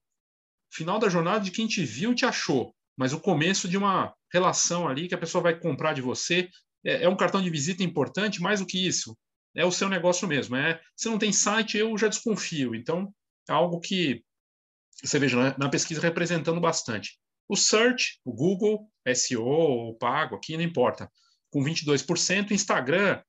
final 0.70 0.98
da 0.98 1.08
jornada 1.08 1.40
de 1.40 1.50
quem 1.50 1.66
te 1.66 1.82
viu 1.82 2.14
te 2.14 2.26
achou, 2.26 2.74
mas 2.94 3.14
o 3.14 3.20
começo 3.20 3.66
de 3.66 3.78
uma 3.78 4.14
relação 4.30 4.86
ali 4.86 5.08
que 5.08 5.14
a 5.14 5.18
pessoa 5.18 5.40
vai 5.42 5.58
comprar 5.58 5.94
de 5.94 6.02
você. 6.02 6.46
É, 6.84 7.04
é 7.04 7.08
um 7.08 7.16
cartão 7.16 7.40
de 7.40 7.48
visita 7.48 7.82
importante, 7.82 8.42
mais 8.42 8.60
do 8.60 8.66
que 8.66 8.86
isso. 8.86 9.16
É 9.56 9.64
o 9.64 9.72
seu 9.72 9.88
negócio 9.88 10.28
mesmo. 10.28 10.56
É, 10.56 10.78
se 10.94 11.08
não 11.08 11.18
tem 11.18 11.32
site, 11.32 11.78
eu 11.78 11.96
já 11.96 12.06
desconfio. 12.06 12.74
Então, 12.74 13.10
é 13.48 13.52
algo 13.54 13.80
que 13.80 14.22
você 15.02 15.18
veja 15.18 15.42
né, 15.42 15.54
na 15.58 15.68
pesquisa 15.68 16.00
representando 16.00 16.60
bastante. 16.60 17.18
O 17.48 17.56
search, 17.56 18.20
o 18.24 18.32
Google, 18.32 18.88
SEO, 19.14 19.42
o 19.44 19.94
pago, 19.94 20.36
aqui 20.36 20.56
não 20.56 20.64
importa, 20.64 21.10
com 21.50 21.62
22%. 21.64 22.50
O 22.50 22.54
Instagram, 22.54 23.20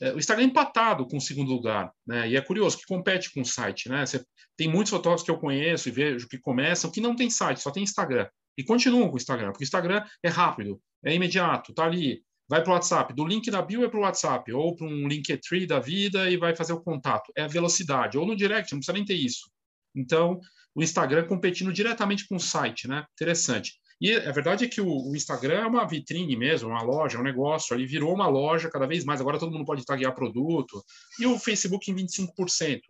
é, 0.00 0.12
o 0.12 0.18
Instagram 0.18 0.44
é 0.44 0.48
empatado 0.48 1.06
com 1.06 1.16
o 1.16 1.20
segundo 1.20 1.52
lugar, 1.52 1.92
né? 2.06 2.28
E 2.28 2.36
é 2.36 2.40
curioso 2.40 2.78
que 2.78 2.86
compete 2.86 3.32
com 3.32 3.42
o 3.42 3.44
site, 3.44 3.88
né? 3.88 4.06
Você, 4.06 4.24
tem 4.56 4.68
muitos 4.68 4.90
fotógrafos 4.90 5.24
que 5.24 5.30
eu 5.30 5.38
conheço 5.38 5.88
e 5.88 5.92
vejo 5.92 6.28
que 6.28 6.38
começam 6.38 6.90
que 6.90 7.00
não 7.00 7.14
tem 7.14 7.28
site, 7.28 7.60
só 7.60 7.70
tem 7.70 7.82
Instagram. 7.82 8.26
E 8.56 8.64
continuam 8.64 9.08
com 9.08 9.14
o 9.14 9.18
Instagram, 9.18 9.52
porque 9.52 9.64
o 9.64 9.66
Instagram 9.66 10.02
é 10.22 10.28
rápido, 10.28 10.80
é 11.04 11.14
imediato, 11.14 11.74
tá 11.74 11.84
ali, 11.84 12.22
vai 12.48 12.62
para 12.62 12.70
o 12.70 12.74
WhatsApp, 12.74 13.12
do 13.12 13.26
link 13.26 13.50
da 13.50 13.60
bio 13.60 13.84
é 13.84 13.88
para 13.88 13.98
o 13.98 14.02
WhatsApp, 14.02 14.50
ou 14.52 14.74
para 14.74 14.86
um 14.86 15.06
Linktree 15.06 15.66
da 15.66 15.78
vida 15.78 16.30
e 16.30 16.36
vai 16.36 16.56
fazer 16.56 16.72
o 16.72 16.80
contato. 16.80 17.30
É 17.36 17.42
a 17.42 17.48
velocidade, 17.48 18.16
ou 18.16 18.26
no 18.26 18.34
direct, 18.34 18.72
não 18.72 18.78
precisa 18.78 18.94
nem 18.94 19.04
ter 19.04 19.14
isso. 19.14 19.50
Então, 19.94 20.40
o 20.76 20.82
Instagram 20.82 21.26
competindo 21.26 21.72
diretamente 21.72 22.28
com 22.28 22.36
o 22.36 22.40
site, 22.40 22.86
né? 22.86 23.06
Interessante. 23.14 23.72
E 23.98 24.12
a 24.12 24.30
verdade 24.30 24.66
é 24.66 24.68
que 24.68 24.78
o, 24.78 25.08
o 25.08 25.16
Instagram 25.16 25.60
é 25.60 25.66
uma 25.66 25.86
vitrine 25.86 26.36
mesmo, 26.36 26.68
uma 26.68 26.82
loja, 26.82 27.18
um 27.18 27.22
negócio, 27.22 27.74
ali 27.74 27.86
virou 27.86 28.14
uma 28.14 28.28
loja 28.28 28.68
cada 28.68 28.86
vez 28.86 29.02
mais. 29.02 29.18
Agora 29.18 29.38
todo 29.38 29.50
mundo 29.50 29.64
pode 29.64 29.86
taguear 29.86 30.14
produto. 30.14 30.84
E 31.18 31.24
o 31.24 31.38
Facebook 31.38 31.90
em 31.90 31.94
25%. 31.94 32.80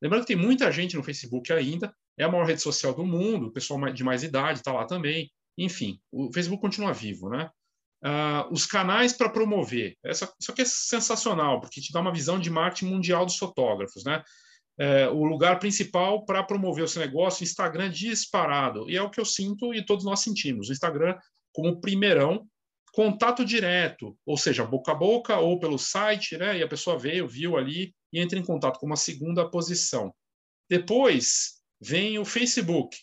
Lembrando 0.00 0.22
que 0.22 0.28
tem 0.28 0.36
muita 0.36 0.72
gente 0.72 0.96
no 0.96 1.02
Facebook 1.02 1.52
ainda, 1.52 1.94
é 2.18 2.24
a 2.24 2.30
maior 2.30 2.46
rede 2.46 2.62
social 2.62 2.94
do 2.94 3.04
mundo, 3.04 3.48
o 3.48 3.52
pessoal 3.52 3.92
de 3.92 4.02
mais 4.02 4.22
idade 4.22 4.60
está 4.60 4.72
lá 4.72 4.86
também. 4.86 5.30
Enfim, 5.58 6.00
o 6.10 6.32
Facebook 6.32 6.62
continua 6.62 6.94
vivo, 6.94 7.28
né? 7.28 7.50
Uh, 8.02 8.52
os 8.52 8.64
canais 8.64 9.12
para 9.12 9.28
promover. 9.28 9.96
Essa, 10.02 10.32
isso 10.40 10.50
aqui 10.50 10.62
é 10.62 10.66
sensacional, 10.66 11.60
porque 11.60 11.80
te 11.80 11.92
dá 11.92 12.00
uma 12.00 12.12
visão 12.12 12.38
de 12.38 12.50
marketing 12.50 12.86
mundial 12.86 13.26
dos 13.26 13.36
fotógrafos, 13.36 14.02
né? 14.04 14.22
É, 14.78 15.08
o 15.08 15.24
lugar 15.24 15.58
principal 15.58 16.24
para 16.24 16.42
promover 16.42 16.84
o 16.84 16.88
seu 16.88 17.00
negócio, 17.00 17.42
o 17.42 17.44
Instagram 17.44 17.90
disparado. 17.90 18.90
E 18.90 18.96
é 18.96 19.02
o 19.02 19.10
que 19.10 19.20
eu 19.20 19.24
sinto 19.24 19.72
e 19.72 19.84
todos 19.84 20.04
nós 20.04 20.20
sentimos. 20.20 20.68
O 20.68 20.72
Instagram 20.72 21.16
como 21.52 21.80
primeirão, 21.80 22.46
contato 22.92 23.44
direto, 23.44 24.16
ou 24.26 24.36
seja, 24.36 24.64
boca 24.64 24.92
a 24.92 24.94
boca 24.94 25.38
ou 25.38 25.58
pelo 25.58 25.78
site, 25.78 26.36
né? 26.36 26.58
E 26.58 26.62
a 26.62 26.68
pessoa 26.68 26.98
veio, 26.98 27.28
viu 27.28 27.56
ali 27.56 27.94
e 28.12 28.20
entra 28.20 28.38
em 28.38 28.44
contato 28.44 28.78
com 28.78 28.86
uma 28.86 28.96
segunda 28.96 29.48
posição. 29.48 30.12
Depois 30.68 31.60
vem 31.80 32.18
o 32.18 32.24
Facebook. 32.24 32.96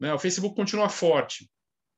Né? 0.00 0.12
O 0.12 0.18
Facebook 0.18 0.54
continua 0.54 0.88
forte. 0.88 1.50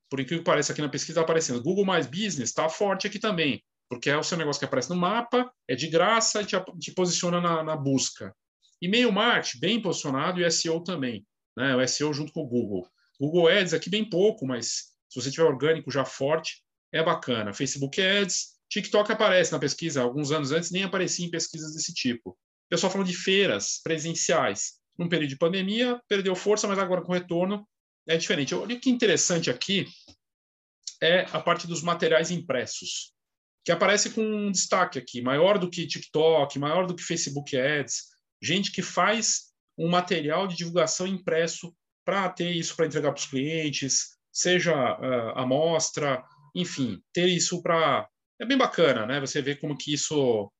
Por 0.08 0.18
incrível 0.18 0.42
que 0.42 0.50
pareça, 0.50 0.72
aqui 0.72 0.82
na 0.82 0.88
pesquisa 0.88 1.12
está 1.12 1.22
aparecendo. 1.22 1.62
Google 1.62 1.84
Mais 1.84 2.06
Business 2.06 2.48
está 2.48 2.68
forte 2.68 3.06
aqui 3.06 3.18
também, 3.18 3.62
porque 3.88 4.10
é 4.10 4.16
o 4.16 4.22
seu 4.22 4.36
negócio 4.36 4.58
que 4.58 4.64
aparece 4.64 4.90
no 4.90 4.96
mapa, 4.96 5.52
é 5.68 5.76
de 5.76 5.88
graça 5.88 6.42
e 6.42 6.46
te, 6.46 6.56
te 6.80 6.92
posiciona 6.92 7.40
na, 7.40 7.62
na 7.62 7.76
busca. 7.76 8.34
E-mail 8.80 9.12
marketing, 9.12 9.60
bem 9.60 9.82
posicionado, 9.82 10.40
e 10.40 10.50
SEO 10.50 10.82
também. 10.82 11.26
Né? 11.56 11.76
O 11.76 11.86
SEO 11.86 12.12
junto 12.12 12.32
com 12.32 12.40
o 12.40 12.46
Google. 12.46 12.88
Google 13.18 13.48
Ads 13.48 13.74
aqui 13.74 13.90
bem 13.90 14.08
pouco, 14.08 14.46
mas 14.46 14.90
se 15.08 15.20
você 15.20 15.30
tiver 15.30 15.44
orgânico 15.44 15.90
já 15.90 16.04
forte, 16.04 16.62
é 16.92 17.02
bacana. 17.02 17.52
Facebook 17.52 18.00
Ads, 18.00 18.58
TikTok 18.70 19.12
aparece 19.12 19.52
na 19.52 19.58
pesquisa, 19.58 20.00
alguns 20.00 20.30
anos 20.30 20.52
antes 20.52 20.70
nem 20.70 20.84
aparecia 20.84 21.26
em 21.26 21.30
pesquisas 21.30 21.74
desse 21.74 21.92
tipo. 21.92 22.30
O 22.30 22.36
pessoal 22.70 22.90
falando 22.90 23.08
de 23.08 23.16
feiras 23.16 23.80
presenciais. 23.82 24.80
Num 24.98 25.08
período 25.08 25.30
de 25.30 25.36
pandemia, 25.36 26.00
perdeu 26.08 26.34
força, 26.34 26.68
mas 26.68 26.78
agora 26.78 27.02
com 27.02 27.12
retorno 27.12 27.66
é 28.06 28.16
diferente. 28.16 28.54
Olha 28.54 28.78
que 28.78 28.90
interessante 28.90 29.50
aqui 29.50 29.86
é 31.02 31.20
a 31.32 31.40
parte 31.40 31.66
dos 31.66 31.82
materiais 31.82 32.30
impressos, 32.30 33.12
que 33.64 33.72
aparece 33.72 34.10
com 34.10 34.22
um 34.22 34.50
destaque 34.50 34.98
aqui, 34.98 35.22
maior 35.22 35.58
do 35.58 35.70
que 35.70 35.86
TikTok, 35.86 36.58
maior 36.58 36.86
do 36.86 36.94
que 36.94 37.02
Facebook 37.02 37.56
Ads, 37.56 38.10
gente 38.42 38.72
que 38.72 38.82
faz 38.82 39.50
um 39.78 39.88
material 39.88 40.46
de 40.46 40.56
divulgação 40.56 41.06
impresso 41.06 41.74
para 42.04 42.28
ter 42.28 42.50
isso 42.50 42.74
para 42.76 42.86
entregar 42.86 43.12
para 43.12 43.20
os 43.20 43.26
clientes, 43.26 44.16
seja 44.32 44.74
uh, 44.74 45.38
amostra, 45.38 46.24
enfim, 46.54 47.02
ter 47.12 47.26
isso 47.26 47.62
para. 47.62 48.08
É 48.40 48.46
bem 48.46 48.56
bacana, 48.56 49.06
né? 49.06 49.20
Você 49.20 49.42
vê 49.42 49.54
como 49.54 49.76
que 49.76 49.92
isso 49.92 50.50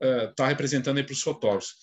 está 0.00 0.44
uh, 0.44 0.48
representando 0.48 1.02
para 1.04 1.12
os 1.12 1.22
fotógrafos. 1.22 1.74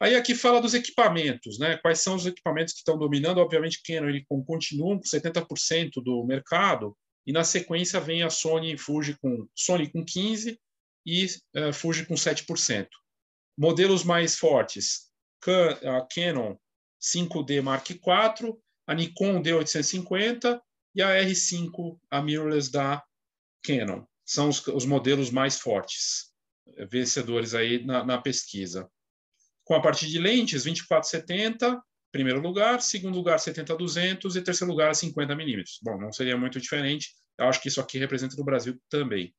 Aí 0.00 0.14
aqui 0.14 0.34
fala 0.34 0.60
dos 0.60 0.74
equipamentos, 0.74 1.58
né? 1.58 1.76
Quais 1.78 2.00
são 2.00 2.16
os 2.16 2.26
equipamentos 2.26 2.74
que 2.74 2.80
estão 2.80 2.98
dominando? 2.98 3.38
Obviamente, 3.38 3.82
Canon 3.82 4.08
ele 4.08 4.26
continua 4.28 4.96
com 4.96 5.02
70% 5.02 6.02
do 6.02 6.24
mercado 6.24 6.96
e 7.26 7.32
na 7.32 7.44
sequência 7.44 7.98
vem 7.98 8.22
a 8.22 8.30
Sony 8.30 8.76
Fuji 8.76 9.16
com 9.18 9.48
Sony 9.54 9.90
com 9.90 10.04
15 10.04 10.58
e 11.06 11.26
uh, 11.56 11.72
Fuji 11.72 12.04
com 12.06 12.14
7%. 12.14 12.86
Modelos 13.56 14.04
mais 14.04 14.36
fortes, 14.36 15.10
a 15.84 16.06
Canon 16.12 16.56
5D 17.00 17.62
Mark 17.62 17.88
IV, 17.90 18.56
a 18.86 18.94
Nikon 18.94 19.42
D850 19.42 20.60
e 20.94 21.02
a 21.02 21.08
R5, 21.22 21.98
a 22.10 22.22
mirrorless 22.22 22.70
da 22.70 23.02
Canon. 23.62 24.04
São 24.24 24.48
os, 24.48 24.66
os 24.66 24.84
modelos 24.84 25.30
mais 25.30 25.58
fortes, 25.58 26.32
vencedores 26.90 27.54
aí 27.54 27.84
na, 27.84 28.04
na 28.04 28.18
pesquisa. 28.20 28.90
Com 29.64 29.74
a 29.74 29.80
parte 29.80 30.08
de 30.08 30.18
lentes, 30.18 30.64
2470, 30.64 31.80
primeiro 32.12 32.40
lugar, 32.40 32.80
segundo 32.80 33.16
lugar 33.16 33.38
70-200 33.38 34.36
e 34.36 34.42
terceiro 34.42 34.70
lugar 34.70 34.94
50 34.94 35.34
milímetros. 35.34 35.78
Bom, 35.82 35.98
não 35.98 36.12
seria 36.12 36.36
muito 36.36 36.60
diferente. 36.60 37.14
Eu 37.38 37.46
acho 37.46 37.60
que 37.60 37.68
isso 37.68 37.80
aqui 37.80 37.98
representa 37.98 38.36
no 38.36 38.44
Brasil 38.44 38.80
também. 38.88 39.34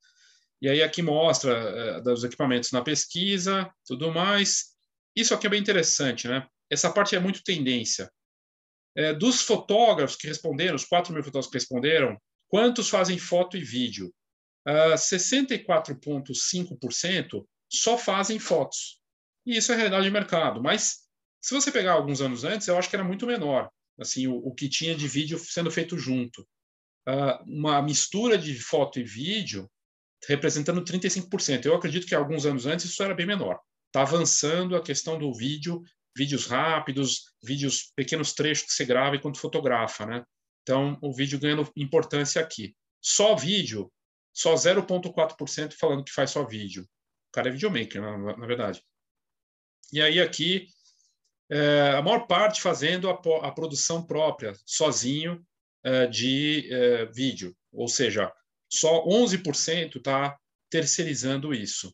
E 0.61 0.69
aí 0.69 0.81
aqui 0.81 1.01
mostra 1.01 1.51
é, 1.51 1.99
dos 2.01 2.23
equipamentos 2.23 2.71
na 2.71 2.81
pesquisa, 2.81 3.69
tudo 3.85 4.09
mais. 4.11 4.75
Isso 5.15 5.33
aqui 5.33 5.47
é 5.47 5.49
bem 5.49 5.61
interessante, 5.61 6.27
né? 6.27 6.47
Essa 6.69 6.91
parte 6.91 7.15
é 7.15 7.19
muito 7.19 7.43
tendência. 7.43 8.11
É, 8.95 9.13
dos 9.13 9.41
fotógrafos 9.41 10.15
que 10.15 10.27
responderam, 10.27 10.75
os 10.75 10.85
4 10.85 11.13
mil 11.13 11.23
fotógrafos 11.23 11.51
que 11.51 11.57
responderam, 11.57 12.17
quantos 12.47 12.89
fazem 12.89 13.19
foto 13.19 13.55
e 13.55 13.63
vídeo? 13.63 14.11
Uh, 14.67 14.95
64,5% 14.95 17.45
só 17.71 17.95
fazem 17.97 18.39
fotos. 18.39 18.99
E 19.45 19.55
isso 19.55 19.71
é 19.71 19.75
realidade 19.75 20.05
de 20.05 20.11
mercado. 20.11 20.61
Mas, 20.61 21.03
se 21.39 21.53
você 21.53 21.71
pegar 21.71 21.93
alguns 21.93 22.19
anos 22.21 22.43
antes, 22.43 22.67
eu 22.67 22.77
acho 22.77 22.89
que 22.89 22.95
era 22.95 23.05
muito 23.05 23.27
menor. 23.27 23.69
Assim, 23.99 24.27
o, 24.27 24.35
o 24.37 24.53
que 24.53 24.67
tinha 24.67 24.95
de 24.95 25.07
vídeo 25.07 25.39
sendo 25.39 25.71
feito 25.71 25.97
junto. 25.97 26.41
Uh, 27.07 27.41
uma 27.45 27.81
mistura 27.81 28.37
de 28.37 28.59
foto 28.59 28.99
e 28.99 29.03
vídeo 29.03 29.69
representando 30.27 30.83
35%. 30.83 31.65
Eu 31.65 31.75
acredito 31.75 32.07
que 32.07 32.15
alguns 32.15 32.45
anos 32.45 32.65
antes 32.65 32.85
isso 32.85 33.03
era 33.03 33.13
bem 33.13 33.25
menor. 33.25 33.59
Está 33.87 34.01
avançando 34.01 34.75
a 34.75 34.81
questão 34.81 35.17
do 35.17 35.33
vídeo, 35.33 35.81
vídeos 36.15 36.47
rápidos, 36.47 37.33
vídeos, 37.43 37.91
pequenos 37.95 38.33
trechos 38.33 38.65
que 38.65 38.73
você 38.73 38.85
grava 38.85 39.15
enquanto 39.15 39.39
fotografa, 39.39 40.05
né? 40.05 40.23
Então, 40.63 40.97
o 41.01 41.13
vídeo 41.13 41.39
ganhando 41.39 41.71
importância 41.75 42.41
aqui. 42.41 42.75
Só 43.01 43.35
vídeo, 43.35 43.91
só 44.33 44.53
0,4% 44.53 45.73
falando 45.73 46.03
que 46.03 46.11
faz 46.11 46.31
só 46.31 46.43
vídeo. 46.45 46.83
O 46.83 47.31
cara 47.31 47.49
é 47.49 47.51
videomaker, 47.51 48.01
na, 48.01 48.35
na 48.35 48.45
verdade. 48.45 48.83
E 49.93 50.01
aí 50.01 50.19
aqui, 50.19 50.67
é, 51.49 51.91
a 51.91 52.01
maior 52.01 52.27
parte 52.27 52.61
fazendo 52.61 53.09
a, 53.09 53.13
a 53.13 53.51
produção 53.51 54.05
própria, 54.05 54.53
sozinho, 54.65 55.45
é, 55.83 56.05
de 56.07 56.67
é, 56.71 57.05
vídeo. 57.05 57.55
Ou 57.71 57.87
seja, 57.87 58.31
só 58.69 59.05
11% 59.05 59.97
está 59.97 60.37
terceirizando 60.69 61.53
isso. 61.53 61.93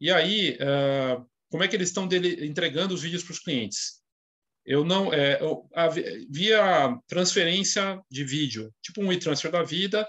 E 0.00 0.10
aí, 0.10 0.56
é, 0.58 1.20
como 1.50 1.62
é 1.62 1.68
que 1.68 1.76
eles 1.76 1.88
estão 1.88 2.08
entregando 2.12 2.94
os 2.94 3.02
vídeos 3.02 3.22
para 3.22 3.32
os 3.32 3.38
clientes? 3.38 4.02
Eu 4.64 4.84
não 4.84 5.12
é, 5.12 5.40
eu, 5.42 5.68
via 6.30 6.96
transferência 7.06 8.00
de 8.10 8.24
vídeo, 8.24 8.72
tipo 8.80 9.02
um 9.02 9.12
e-transfer 9.12 9.50
da 9.50 9.62
vida, 9.62 10.08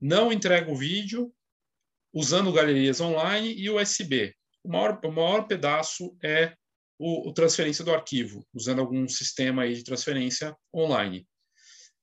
não 0.00 0.32
entrego 0.32 0.72
o 0.72 0.76
vídeo 0.76 1.32
usando 2.12 2.52
galerias 2.52 3.00
online 3.00 3.54
e 3.54 3.70
USB. 3.70 4.34
O 4.62 4.70
maior, 4.70 5.00
o 5.04 5.12
maior 5.12 5.46
pedaço 5.46 6.16
é 6.22 6.54
o, 6.98 7.28
o 7.28 7.32
transferência 7.32 7.84
do 7.84 7.92
arquivo, 7.92 8.46
usando 8.52 8.80
algum 8.80 9.08
sistema 9.08 9.62
aí 9.62 9.74
de 9.74 9.84
transferência 9.84 10.56
online. 10.74 11.26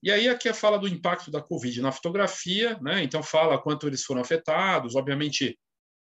E 0.03 0.11
aí 0.11 0.27
aqui 0.27 0.49
a 0.49 0.53
fala 0.53 0.79
do 0.79 0.87
impacto 0.87 1.29
da 1.29 1.41
Covid 1.41 1.81
na 1.81 1.91
fotografia, 1.91 2.77
né? 2.81 3.03
Então 3.03 3.21
fala 3.21 3.61
quanto 3.61 3.87
eles 3.87 4.03
foram 4.03 4.21
afetados, 4.21 4.95
obviamente 4.95 5.57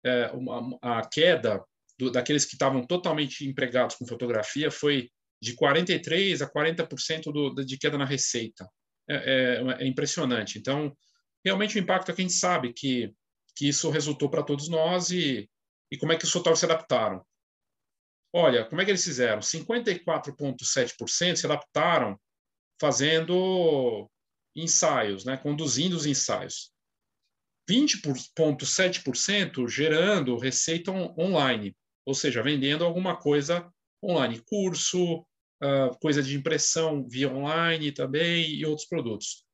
é, 0.05 0.27
uma, 0.31 0.77
a 0.81 1.08
queda 1.08 1.63
do, 1.98 2.12
daqueles 2.12 2.46
que 2.46 2.53
estavam 2.53 2.86
totalmente 2.86 3.48
empregados 3.48 3.96
com 3.96 4.05
fotografia 4.05 4.69
foi 4.69 5.10
de 5.41 5.55
43 5.55 6.41
a 6.41 6.50
40% 6.50 7.31
do, 7.31 7.65
de 7.65 7.77
queda 7.77 7.98
na 7.98 8.05
receita. 8.05 8.69
É, 9.10 9.15
é, 9.15 9.84
é, 9.84 9.88
impressionante. 9.88 10.60
Então, 10.60 10.96
realmente 11.43 11.77
o 11.77 11.79
impacto 11.81 12.12
é 12.12 12.13
que 12.13 12.22
a 12.22 12.24
gente 12.24 12.36
sabe 12.36 12.72
que, 12.74 13.12
que 13.55 13.67
isso 13.67 13.89
resultou 13.89 14.29
para 14.29 14.43
todos 14.43 14.69
nós 14.69 15.10
e, 15.10 15.50
e 15.91 15.98
como 15.98 16.12
é 16.12 16.15
que 16.15 16.25
os 16.25 16.31
fotógrafos 16.31 16.60
se 16.60 16.65
adaptaram. 16.65 17.25
Olha, 18.31 18.65
como 18.65 18.79
é 18.79 18.86
que 18.86 18.91
eles 18.91 19.03
fizeram? 19.03 19.39
54,7% 19.39 21.36
se 21.36 21.46
adaptaram 21.48 22.19
fazendo 22.79 24.09
ensaios, 24.55 25.25
né, 25.25 25.38
conduzindo 25.38 25.95
os 25.95 26.05
ensaios. 26.05 26.71
20,7% 27.69 29.67
gerando 29.67 30.38
receita 30.38 30.91
on 30.91 31.13
online, 31.17 31.75
ou 32.05 32.13
seja, 32.15 32.41
vendendo 32.41 32.83
alguma 32.83 33.15
coisa 33.15 33.71
online, 34.03 34.41
curso, 34.45 35.24
uh, 35.62 35.95
coisa 36.01 36.24
de 36.24 36.36
impressão 36.36 37.07
via 37.07 37.31
online 37.31 37.91
também 37.91 38.55
e 38.55 38.65
outros 38.65 38.88
produtos. 38.88 39.45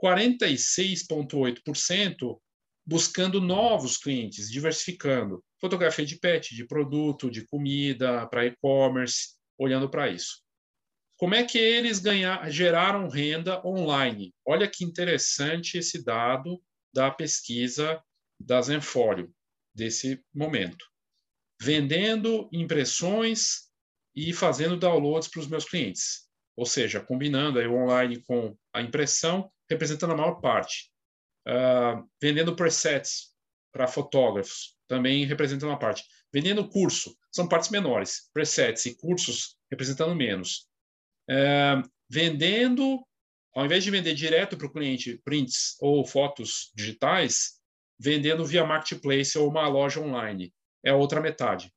46,8% 0.00 2.40
buscando 2.86 3.40
novos 3.40 3.96
clientes, 3.98 4.48
diversificando. 4.50 5.44
Fotografia 5.60 6.06
de 6.06 6.16
pet, 6.16 6.54
de 6.54 6.64
produto, 6.64 7.28
de 7.30 7.44
comida, 7.46 8.26
para 8.28 8.46
e-commerce, 8.46 9.36
olhando 9.58 9.90
para 9.90 10.08
isso. 10.08 10.46
Como 11.18 11.34
é 11.34 11.42
que 11.42 11.58
eles 11.58 11.98
ganhar, 11.98 12.48
geraram 12.48 13.08
renda 13.08 13.60
online? 13.66 14.32
Olha 14.46 14.70
que 14.70 14.84
interessante 14.84 15.76
esse 15.76 16.04
dado 16.04 16.62
da 16.94 17.10
pesquisa 17.10 18.00
da 18.40 18.62
Zenfólio, 18.62 19.34
desse 19.74 20.22
momento. 20.32 20.86
Vendendo 21.60 22.48
impressões 22.52 23.68
e 24.14 24.32
fazendo 24.32 24.76
downloads 24.76 25.28
para 25.28 25.40
os 25.40 25.48
meus 25.48 25.64
clientes. 25.64 26.28
Ou 26.56 26.64
seja, 26.64 27.00
combinando 27.00 27.58
aí 27.58 27.66
o 27.66 27.74
online 27.74 28.22
com 28.22 28.56
a 28.72 28.80
impressão, 28.80 29.50
representando 29.68 30.12
a 30.12 30.16
maior 30.16 30.40
parte. 30.40 30.88
Uh, 31.48 32.08
vendendo 32.22 32.54
presets 32.54 33.34
para 33.72 33.88
fotógrafos, 33.88 34.76
também 34.86 35.24
representando 35.24 35.70
uma 35.70 35.78
parte. 35.78 36.04
Vendendo 36.32 36.68
curso, 36.68 37.16
são 37.32 37.48
partes 37.48 37.70
menores. 37.70 38.30
Presets 38.32 38.86
e 38.86 38.96
cursos 38.96 39.56
representando 39.68 40.14
menos. 40.14 40.68
É, 41.28 41.82
vendendo, 42.08 43.04
ao 43.54 43.64
invés 43.64 43.84
de 43.84 43.90
vender 43.90 44.14
direto 44.14 44.56
para 44.56 44.66
o 44.66 44.72
cliente 44.72 45.20
prints 45.24 45.76
ou 45.80 46.04
fotos 46.06 46.70
digitais, 46.74 47.58
vendendo 47.98 48.46
via 48.46 48.64
marketplace 48.64 49.36
ou 49.36 49.48
uma 49.48 49.66
loja 49.68 50.00
online, 50.00 50.52
é 50.84 50.90
a 50.90 50.96
outra 50.96 51.20
metade. 51.20 51.72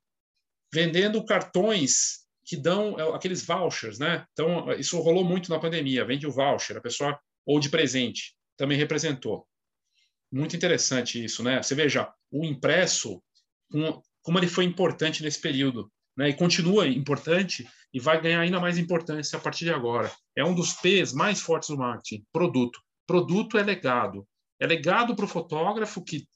Vendendo 0.74 1.26
cartões 1.26 2.22
que 2.46 2.56
dão 2.56 3.00
é, 3.00 3.16
aqueles 3.16 3.46
vouchers, 3.46 4.00
né? 4.00 4.26
Então, 4.34 4.72
isso 4.74 5.00
rolou 5.00 5.24
muito 5.24 5.50
na 5.50 5.60
pandemia, 5.60 6.06
vende 6.06 6.28
o 6.28 6.32
voucher, 6.32 6.78
a 6.78 6.82
pessoa, 6.82 7.20
ou 7.46 7.60
de 7.60 7.70
presente, 7.70 8.36
também 8.58 8.78
representou. 8.78 9.48
Muito 10.32 10.56
interessante 10.56 11.24
isso, 11.24 11.44
né? 11.44 11.62
Você 11.62 11.76
veja, 11.76 12.12
o 12.32 12.46
impresso, 12.46 13.22
como 14.22 14.40
ele 14.40 14.48
foi 14.48 14.64
importante 14.64 15.22
nesse 15.22 15.42
período 15.42 15.92
né, 16.22 16.30
e 16.30 16.34
continua 16.36 16.88
importante 16.88 17.68
e 17.92 18.00
vai 18.00 18.22
ganhar 18.22 18.42
ainda 18.42 18.60
mais 18.60 18.78
importância 18.78 19.40
a 19.40 19.42
partir 19.42 19.66
de 19.66 19.74
agora. 19.74 20.12
É 20.38 20.46
um 20.46 20.54
dos 20.54 20.72
P's 20.74 21.14
mais 21.14 21.42
fortes 21.42 21.70
do 21.70 21.78
marketing, 21.78 22.24
produto. 22.32 22.80
Produto 23.08 23.58
é 23.58 23.64
legado. 23.64 24.28
É 24.60 24.68
legado 24.68 25.16
para 25.16 25.26
o 25.26 25.28
fotógrafo 25.28 26.04
que 26.04 26.28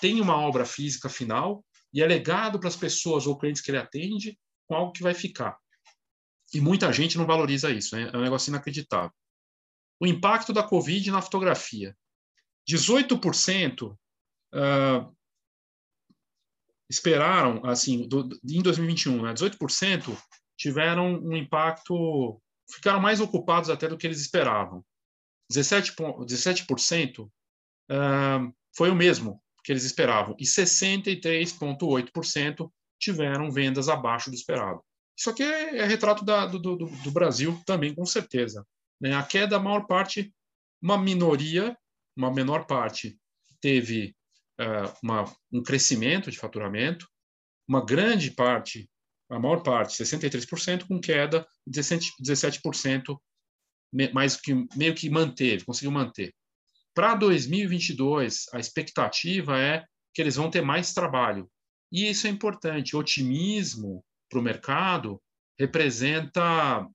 tem 0.00 0.22
uma 0.22 0.36
obra 0.36 0.64
física 0.64 1.10
final 1.10 1.62
e 1.92 2.02
é 2.02 2.06
legado 2.06 2.58
para 2.58 2.68
as 2.68 2.76
pessoas 2.76 3.26
ou 3.26 3.36
clientes 3.36 3.60
que 3.60 3.70
ele 3.70 3.76
atende 3.76 4.38
com 4.66 4.74
algo 4.74 4.92
que 4.92 5.02
vai 5.02 5.12
ficar. 5.12 5.58
E 6.54 6.60
muita 6.60 6.90
gente 6.90 7.18
não 7.18 7.26
valoriza 7.26 7.70
isso, 7.70 7.94
né? 7.94 8.10
é 8.10 8.16
um 8.16 8.22
negócio 8.22 8.50
inacreditável. 8.50 9.12
O 10.00 10.06
impacto 10.06 10.50
da 10.50 10.62
Covid 10.62 11.10
na 11.10 11.20
fotografia. 11.20 11.94
18% 12.66 13.92
uh, 13.92 15.16
esperaram, 16.90 17.64
assim, 17.64 18.06
do, 18.08 18.28
em 18.44 18.60
2021, 18.60 19.22
né, 19.22 19.32
18% 19.32 20.18
tiveram 20.58 21.14
um 21.14 21.36
impacto, 21.36 22.42
ficaram 22.70 23.00
mais 23.00 23.20
ocupados 23.20 23.70
até 23.70 23.86
do 23.86 23.96
que 23.96 24.04
eles 24.06 24.20
esperavam. 24.20 24.84
17%, 25.50 26.26
17% 26.26 27.26
uh, 27.26 27.30
foi 28.76 28.90
o 28.90 28.94
mesmo 28.94 29.42
que 29.62 29.72
eles 29.72 29.84
esperavam, 29.84 30.34
e 30.38 30.44
63,8% 30.44 32.70
tiveram 32.98 33.50
vendas 33.50 33.88
abaixo 33.88 34.30
do 34.30 34.34
esperado. 34.34 34.82
Isso 35.16 35.30
aqui 35.30 35.42
é, 35.42 35.78
é 35.78 35.84
retrato 35.84 36.24
da, 36.24 36.46
do, 36.46 36.58
do, 36.58 36.76
do, 36.76 37.10
Brasil 37.10 37.60
também, 37.66 37.94
com 37.94 38.06
certeza. 38.06 38.66
Né? 39.00 39.14
A 39.14 39.22
queda, 39.22 39.56
a 39.56 39.60
maior 39.60 39.86
parte, 39.86 40.34
uma 40.82 40.98
minoria, 40.98 41.76
uma 42.16 42.32
menor 42.32 42.66
parte, 42.66 43.18
teve 43.60 44.16
uh, 44.60 44.92
uma, 45.02 45.24
um 45.52 45.62
crescimento 45.62 46.30
de 46.30 46.38
faturamento, 46.38 47.08
uma 47.66 47.84
grande 47.84 48.30
parte, 48.30 48.88
a 49.30 49.38
maior 49.38 49.62
parte, 49.62 50.02
63%, 50.02 50.86
com 50.86 51.00
queda, 51.00 51.46
17%, 51.68 53.16
mais 54.12 54.36
que 54.36 54.54
meio 54.76 54.94
que 54.94 55.08
manteve, 55.08 55.64
conseguiu 55.64 55.90
manter. 55.90 56.34
Para 56.94 57.14
2022, 57.14 58.46
a 58.52 58.58
expectativa 58.58 59.58
é 59.58 59.84
que 60.12 60.20
eles 60.20 60.36
vão 60.36 60.50
ter 60.50 60.60
mais 60.60 60.92
trabalho. 60.92 61.50
E 61.90 62.08
isso 62.08 62.26
é 62.26 62.30
importante. 62.30 62.96
Otimismo 62.96 64.04
para 64.28 64.38
o 64.38 64.42
mercado 64.42 65.20
representa 65.58 66.86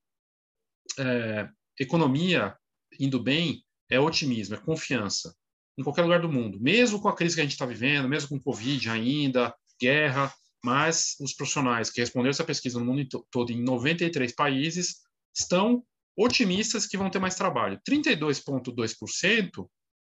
é, 0.98 1.48
economia 1.78 2.56
indo 2.98 3.22
bem, 3.22 3.62
é 3.90 3.98
otimismo, 4.00 4.54
é 4.54 4.58
confiança 4.58 5.34
em 5.78 5.82
qualquer 5.82 6.02
lugar 6.02 6.20
do 6.20 6.32
mundo, 6.32 6.58
mesmo 6.60 7.00
com 7.00 7.08
a 7.08 7.14
crise 7.14 7.34
que 7.34 7.40
a 7.40 7.44
gente 7.44 7.52
está 7.52 7.66
vivendo, 7.66 8.08
mesmo 8.08 8.28
com 8.28 8.40
Covid 8.40 8.88
ainda, 8.88 9.54
guerra, 9.80 10.32
mas 10.64 11.16
os 11.20 11.34
profissionais 11.34 11.90
que 11.90 12.00
responderam 12.00 12.30
essa 12.30 12.44
pesquisa 12.44 12.78
no 12.78 12.84
mundo 12.84 13.06
todo, 13.30 13.52
em 13.52 13.62
93 13.62 14.34
países, 14.34 14.96
estão 15.34 15.84
otimistas 16.16 16.86
que 16.86 16.96
vão 16.96 17.10
ter 17.10 17.18
mais 17.18 17.34
trabalho. 17.34 17.80
32,2% 17.88 19.68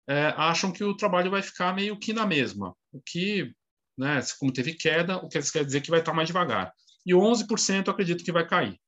é, 0.08 0.34
acham 0.36 0.72
que 0.72 0.82
o 0.82 0.96
trabalho 0.96 1.30
vai 1.30 1.42
ficar 1.42 1.74
meio 1.74 1.98
que 1.98 2.12
na 2.12 2.26
mesma, 2.26 2.74
o 2.90 3.00
que, 3.00 3.54
né, 3.96 4.20
como 4.38 4.52
teve 4.52 4.74
queda, 4.74 5.18
o 5.18 5.28
que 5.28 5.40
quer 5.40 5.64
dizer 5.64 5.82
que 5.82 5.90
vai 5.90 6.00
estar 6.00 6.14
mais 6.14 6.26
devagar. 6.26 6.72
E 7.04 7.12
11% 7.12 7.88
acredito 7.88 8.24
que 8.24 8.32
vai 8.32 8.46
cair. 8.46 8.80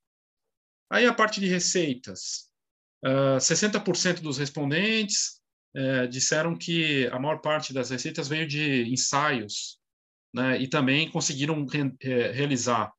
Aí 0.91 1.07
a 1.07 1.15
parte 1.15 1.39
de 1.39 1.47
receitas, 1.47 2.51
uh, 3.05 3.39
60% 3.39 4.21
dos 4.21 4.39
respondentes 4.39 5.42
é, 5.75 6.07
disseram 6.07 6.57
que 6.57 7.07
a 7.09 7.19
maior 7.19 7.41
parte 7.41 7.73
das 7.73 7.91
receitas 7.91 8.29
veio 8.29 8.47
de 8.47 8.85
ensaios, 8.93 9.79
né, 10.35 10.61
e 10.61 10.69
também 10.69 11.11
conseguiram 11.11 11.67
re, 11.67 11.93
é, 12.01 12.31
realizar 12.33 12.93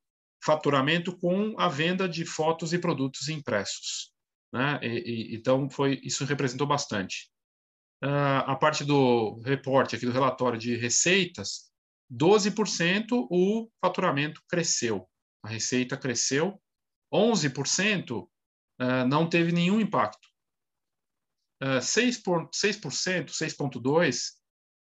faturamento 0.44 1.16
com 1.18 1.56
a 1.58 1.68
venda 1.70 2.08
de 2.08 2.26
fotos 2.26 2.74
e 2.74 2.80
produtos 2.80 3.30
impressos. 3.30 4.12
Né? 4.54 4.80
E, 4.84 4.88
e, 4.88 5.36
então, 5.36 5.70
foi 5.70 6.00
isso 6.04 6.26
representou 6.26 6.68
bastante. 6.68 7.32
Uh, 8.04 8.44
a 8.46 8.56
parte 8.56 8.84
do 8.84 9.40
reporte, 9.46 9.96
aqui 9.96 10.06
do 10.06 10.12
relatório 10.12 10.60
de 10.60 10.76
receitas, 10.76 11.72
12% 12.12 13.28
o 13.32 13.70
faturamento 13.82 14.42
cresceu, 14.50 15.08
a 15.42 15.48
receita 15.48 15.96
cresceu, 15.96 16.62
11% 17.14 18.24
uh, 18.24 18.28
não 19.08 19.30
teve 19.30 19.54
nenhum 19.54 19.80
impacto 19.80 20.33
6%, 21.80 22.50
6%, 22.52 24.34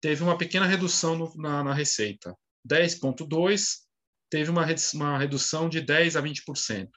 teve 0.01 0.23
uma 0.23 0.37
pequena 0.37 0.67
redução 0.67 1.17
no, 1.17 1.35
na, 1.37 1.65
na, 1.65 1.75
receita. 1.75 2.37
10,2% 2.69 3.85
teve 4.31 4.51
uma, 4.51 4.67
uma 4.95 5.19
redução 5.19 5.69
de 5.69 5.81
10% 5.83 6.17
a 6.17 6.23
20%. 6.23 6.89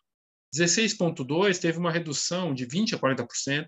16,2% 0.55 1.59
teve 1.59 1.77
uma 1.77 1.91
redução 1.91 2.53
de 2.53 2.65
20% 2.65 2.93
a 2.93 2.99
40%. 2.99 3.67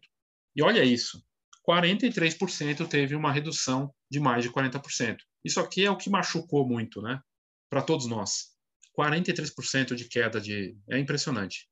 E 0.55 0.63
olha 0.63 0.83
isso, 0.83 1.23
43% 1.69 2.87
teve 2.87 3.15
uma 3.15 3.31
redução 3.31 3.93
de 4.09 4.19
mais 4.19 4.43
de 4.43 4.51
40%. 4.51 5.17
Isso 5.43 5.59
aqui 5.59 5.85
é 5.85 5.91
o 5.91 5.97
que 5.97 6.09
machucou 6.09 6.67
muito, 6.67 7.01
né? 7.01 7.21
Para 7.69 7.81
todos 7.81 8.07
nós. 8.07 8.57
43% 8.97 9.93
de 9.95 10.05
queda 10.05 10.41
de. 10.41 10.75
É 10.89 10.97
impressionante. 10.97 11.69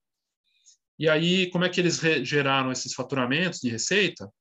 E 1.00 1.08
aí, 1.08 1.50
como 1.52 1.64
é 1.64 1.70
que 1.70 1.80
eles 1.80 2.00
geraram 2.24 2.72
esses 2.72 2.94
faturamentos 2.94 3.60
de 3.60 3.70
receita? 3.70 4.32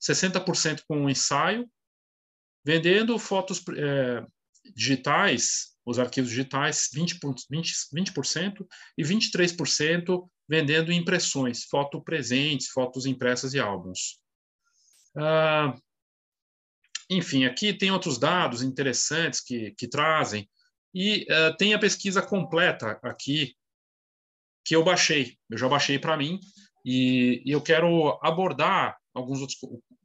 60% 0.00 0.82
com 0.86 1.04
o 1.04 1.10
ensaio, 1.10 1.68
vendendo 2.64 3.18
fotos 3.18 3.62
é, 3.76 4.24
digitais, 4.74 5.72
os 5.84 5.98
arquivos 5.98 6.30
digitais, 6.30 6.88
20%, 6.94 7.18
20, 7.50 7.72
20% 7.94 8.66
e 8.98 9.02
23% 9.02 10.28
vendendo 10.48 10.92
impressões, 10.92 11.64
foto 11.64 12.02
presentes, 12.02 12.68
fotos 12.68 13.06
impressas 13.06 13.54
e 13.54 13.60
álbuns. 13.60 14.20
Ah, 15.16 15.74
enfim, 17.08 17.44
aqui 17.44 17.72
tem 17.72 17.90
outros 17.90 18.18
dados 18.18 18.62
interessantes 18.62 19.40
que, 19.40 19.72
que 19.72 19.88
trazem, 19.88 20.48
e 20.94 21.26
uh, 21.30 21.56
tem 21.56 21.72
a 21.72 21.78
pesquisa 21.78 22.20
completa 22.20 22.98
aqui 23.02 23.54
que 24.64 24.76
eu 24.76 24.84
baixei. 24.84 25.36
Eu 25.50 25.58
já 25.58 25.68
baixei 25.68 25.98
para 25.98 26.16
mim 26.16 26.38
e, 26.84 27.42
e, 27.44 27.50
eu 27.50 27.60
quero 27.60 28.18
abordar 28.22 28.96
alguns 29.14 29.40
outros, 29.40 29.58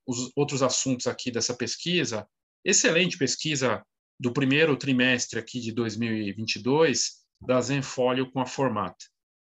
os, 0.06 0.32
outros 0.36 0.62
assuntos 0.64 1.08
aqui 1.08 1.32
dessa 1.32 1.54
pesquisa. 1.54 2.28
Excelente 2.64 3.18
pesquisa 3.18 3.84
do 4.20 4.34
primeiro 4.34 4.76
trimestre 4.76 5.40
aqui 5.40 5.60
de 5.60 5.72
2022 5.72 7.26
da 7.42 7.62
Zenfolio 7.62 8.32
com 8.32 8.40
a 8.40 8.46
Formata. 8.46 9.06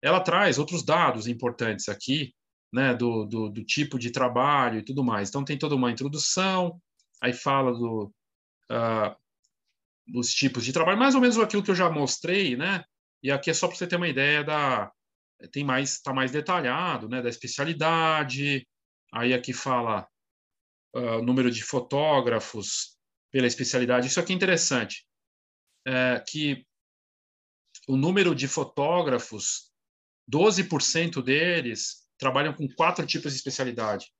Ela 0.01 0.19
traz 0.19 0.57
outros 0.57 0.83
dados 0.83 1.27
importantes 1.27 1.89
aqui, 1.89 2.33
né, 2.71 2.93
do, 2.93 3.25
do, 3.25 3.49
do, 3.49 3.63
tipo 3.63 3.99
de 3.99 4.11
trabalho 4.11 4.79
e 4.79 4.85
tudo 4.85 5.03
mais. 5.03 5.29
Então 5.29 5.43
tem 5.43 5.57
toda 5.57 5.75
uma 5.75 5.91
introdução, 5.91 6.79
aí 7.21 7.33
fala 7.33 7.73
do, 7.73 8.13
uh, 8.71 9.15
dos 10.07 10.33
tipos 10.33 10.63
de 10.63 10.73
trabalho, 10.73 10.97
mais 10.97 11.15
ou 11.15 11.21
menos 11.21 11.37
aquilo 11.37 11.63
que 11.63 11.71
eu 11.71 11.75
já 11.75 11.89
mostrei, 11.89 12.55
né? 12.55 12.83
E 13.23 13.31
aqui 13.31 13.49
é 13.49 13.53
só 13.53 13.67
para 13.67 13.77
você 13.77 13.88
ter 13.88 13.95
uma 13.95 14.07
ideia 14.07 14.43
da 14.43 14.91
tem 15.51 15.63
mais 15.63 15.93
está 15.93 16.13
mais 16.13 16.31
detalhado, 16.31 17.10
né, 17.10 17.21
da 17.21 17.29
especialidade. 17.29 18.67
Aí 19.12 19.34
aqui 19.34 19.53
fala 19.53 20.07
uh, 20.95 21.17
o 21.17 21.21
número 21.21 21.49
de 21.49 21.63
fotógrafos 21.63 22.97
pela 23.31 23.47
especialidade. 23.47 24.07
Isso 24.07 24.19
aqui 24.19 24.34
é 24.34 24.36
interessante, 24.36 25.05
é, 25.88 26.23
que 26.27 26.65
o 27.88 27.95
número 27.95 28.36
de 28.36 28.47
fotógrafos, 28.47 29.71
12% 30.31 31.23
deles 31.23 32.07
trabalham 32.17 32.53
com 32.53 32.67
quatro 32.67 33.05
tipos 33.05 33.31
de 33.31 33.38
especialidade. 33.38 34.12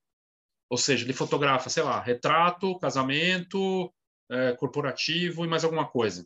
Ou 0.70 0.78
seja, 0.78 1.06
ele 1.06 1.14
fotografa, 1.14 1.70
sei 1.70 1.84
lá, 1.84 2.02
retrato, 2.02 2.80
casamento, 2.80 3.94
é, 4.30 4.54
corporativo 4.56 5.44
e 5.44 5.48
mais 5.48 5.64
alguma 5.64 5.88
coisa. 5.88 6.26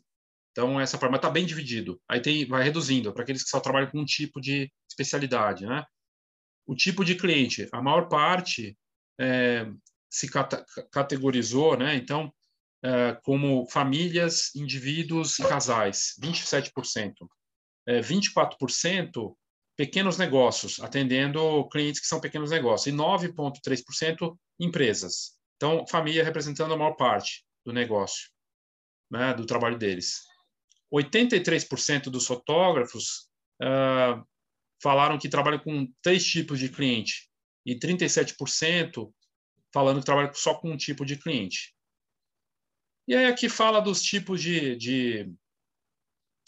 Então, 0.56 0.80
essa 0.80 0.96
parte 0.96 1.16
está 1.16 1.28
bem 1.28 1.44
dividido. 1.44 2.00
Aí 2.08 2.18
tem, 2.18 2.46
vai 2.46 2.64
reduzindo 2.64 3.12
para 3.12 3.22
aqueles 3.22 3.42
que 3.44 3.50
só 3.50 3.60
trabalham 3.60 3.90
com 3.90 4.00
um 4.00 4.06
tipo 4.06 4.40
de 4.40 4.72
especialidade. 4.88 5.66
Né? 5.66 5.84
O 6.66 6.74
tipo 6.74 7.04
de 7.04 7.14
cliente, 7.14 7.68
a 7.70 7.82
maior 7.82 8.08
parte 8.08 8.74
é, 9.20 9.66
se 10.08 10.26
cata 10.30 10.64
categorizou, 10.90 11.76
né? 11.76 11.94
então, 11.94 12.32
é, 12.82 13.18
como 13.22 13.68
famílias, 13.68 14.54
indivíduos 14.54 15.38
e 15.38 15.46
casais, 15.46 16.14
27%. 16.22 17.12
É, 17.86 18.00
24% 18.00 19.36
pequenos 19.76 20.16
negócios, 20.16 20.80
atendendo 20.80 21.68
clientes 21.68 22.00
que 22.00 22.06
são 22.06 22.18
pequenos 22.18 22.50
negócios, 22.50 22.86
e 22.86 22.96
9,3% 22.96 24.34
empresas. 24.58 25.36
Então, 25.56 25.86
família 25.86 26.24
representando 26.24 26.72
a 26.72 26.78
maior 26.78 26.94
parte 26.94 27.44
do 27.62 27.74
negócio, 27.74 28.30
né, 29.10 29.34
do 29.34 29.44
trabalho 29.44 29.76
deles. 29.76 30.24
83% 30.92 32.04
dos 32.04 32.26
fotógrafos 32.26 33.28
uh, 33.62 34.24
falaram 34.82 35.18
que 35.18 35.28
trabalham 35.28 35.58
com 35.58 35.92
três 36.02 36.24
tipos 36.24 36.58
de 36.58 36.68
cliente 36.68 37.28
e 37.64 37.78
37% 37.78 39.12
falando 39.72 39.98
que 39.98 40.06
trabalham 40.06 40.32
só 40.32 40.54
com 40.54 40.70
um 40.70 40.76
tipo 40.76 41.04
de 41.04 41.16
cliente. 41.16 41.74
E 43.08 43.14
aí 43.14 43.26
aqui 43.26 43.48
fala 43.48 43.80
dos 43.80 44.02
tipos 44.02 44.40
de, 44.40 44.76
de, 44.76 45.32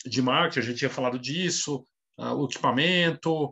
de 0.05 0.23
marketing, 0.23 0.59
a 0.59 0.63
gente 0.63 0.79
tinha 0.79 0.91
falado 0.91 1.19
disso, 1.19 1.85
uh, 2.19 2.35
o 2.35 2.47
equipamento 2.47 3.51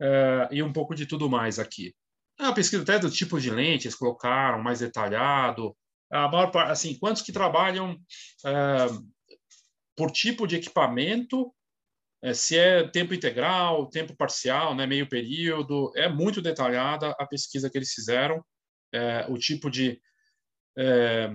uh, 0.00 0.48
e 0.50 0.62
um 0.62 0.72
pouco 0.72 0.94
de 0.94 1.06
tudo 1.06 1.28
mais 1.28 1.58
aqui. 1.58 1.94
A 2.38 2.52
pesquisa 2.52 2.82
até 2.82 2.98
do 2.98 3.10
tipo 3.10 3.40
de 3.40 3.50
lente, 3.50 3.86
eles 3.86 3.96
colocaram 3.96 4.62
mais 4.62 4.80
detalhado. 4.80 5.76
A 6.10 6.28
maior 6.28 6.50
parte, 6.50 6.72
assim, 6.72 6.98
quantos 6.98 7.22
que 7.22 7.32
trabalham 7.32 7.94
uh, 7.94 9.13
por 9.96 10.10
tipo 10.10 10.46
de 10.46 10.56
equipamento, 10.56 11.54
é, 12.22 12.32
se 12.34 12.58
é 12.58 12.88
tempo 12.88 13.14
integral, 13.14 13.88
tempo 13.88 14.16
parcial, 14.16 14.74
né, 14.74 14.86
meio 14.86 15.08
período, 15.08 15.92
é 15.94 16.08
muito 16.08 16.40
detalhada 16.40 17.10
a 17.18 17.26
pesquisa 17.26 17.70
que 17.70 17.76
eles 17.78 17.92
fizeram, 17.92 18.44
é, 18.92 19.26
o 19.28 19.36
tipo 19.36 19.70
de 19.70 20.00
é, 20.76 21.30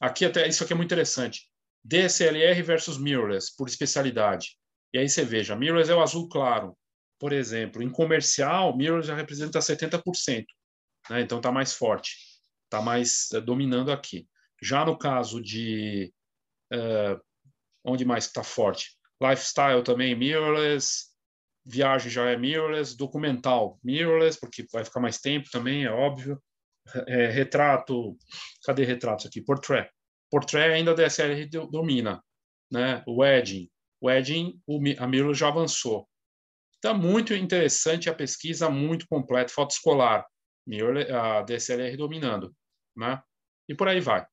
aqui 0.00 0.24
até 0.24 0.46
isso 0.46 0.62
aqui 0.64 0.72
é 0.72 0.76
muito 0.76 0.88
interessante, 0.88 1.48
DSLR 1.84 2.60
versus 2.62 2.98
mirrorless 2.98 3.54
por 3.56 3.68
especialidade. 3.68 4.56
E 4.92 4.98
aí 4.98 5.08
você 5.08 5.24
veja, 5.24 5.54
mirrorless 5.54 5.90
é 5.90 5.94
o 5.94 6.02
azul 6.02 6.28
claro. 6.28 6.76
Por 7.18 7.32
exemplo, 7.32 7.82
em 7.82 7.90
comercial, 7.90 8.76
mirrorless 8.76 9.08
já 9.08 9.14
representa 9.14 9.60
70%, 9.60 10.44
né? 11.08 11.20
Então 11.20 11.38
está 11.38 11.52
mais 11.52 11.72
forte, 11.72 12.16
está 12.64 12.82
mais 12.82 13.30
é, 13.32 13.40
dominando 13.40 13.92
aqui. 13.92 14.26
Já 14.60 14.84
no 14.84 14.98
caso 14.98 15.40
de 15.40 16.12
uh, 16.72 17.20
Onde 17.86 18.04
mais 18.04 18.24
está 18.24 18.42
forte? 18.42 18.96
Lifestyle 19.22 19.82
também 19.82 20.14
mirrorless, 20.14 21.06
viagem 21.64 22.10
já 22.10 22.28
é 22.28 22.36
mirrorless, 22.36 22.96
documental 22.96 23.78
mirrorless, 23.82 24.38
porque 24.38 24.66
vai 24.72 24.84
ficar 24.84 25.00
mais 25.00 25.18
tempo 25.18 25.48
também, 25.50 25.84
é 25.84 25.90
óbvio. 25.90 26.42
É, 27.08 27.26
retrato, 27.26 28.16
cadê 28.64 28.84
retratos 28.84 29.26
aqui? 29.26 29.40
Portrait. 29.40 29.90
Portrait 30.30 30.72
ainda 30.72 30.92
a 30.92 30.94
DSLR 30.94 31.46
domina, 31.46 32.22
né? 32.70 33.02
Wedding. 33.08 33.68
Wedding, 34.02 34.60
a 34.98 35.06
mirrorless 35.06 35.40
já 35.40 35.48
avançou. 35.48 36.08
Então, 36.78 36.96
muito 36.96 37.34
interessante 37.34 38.08
a 38.08 38.14
pesquisa, 38.14 38.70
muito 38.70 39.06
completa. 39.08 39.52
Foto 39.52 39.70
escolar, 39.72 40.24
a 41.12 41.42
DSLR 41.42 41.96
dominando, 41.96 42.54
né? 42.96 43.20
E 43.68 43.74
por 43.74 43.88
aí 43.88 44.00
vai 44.00 44.26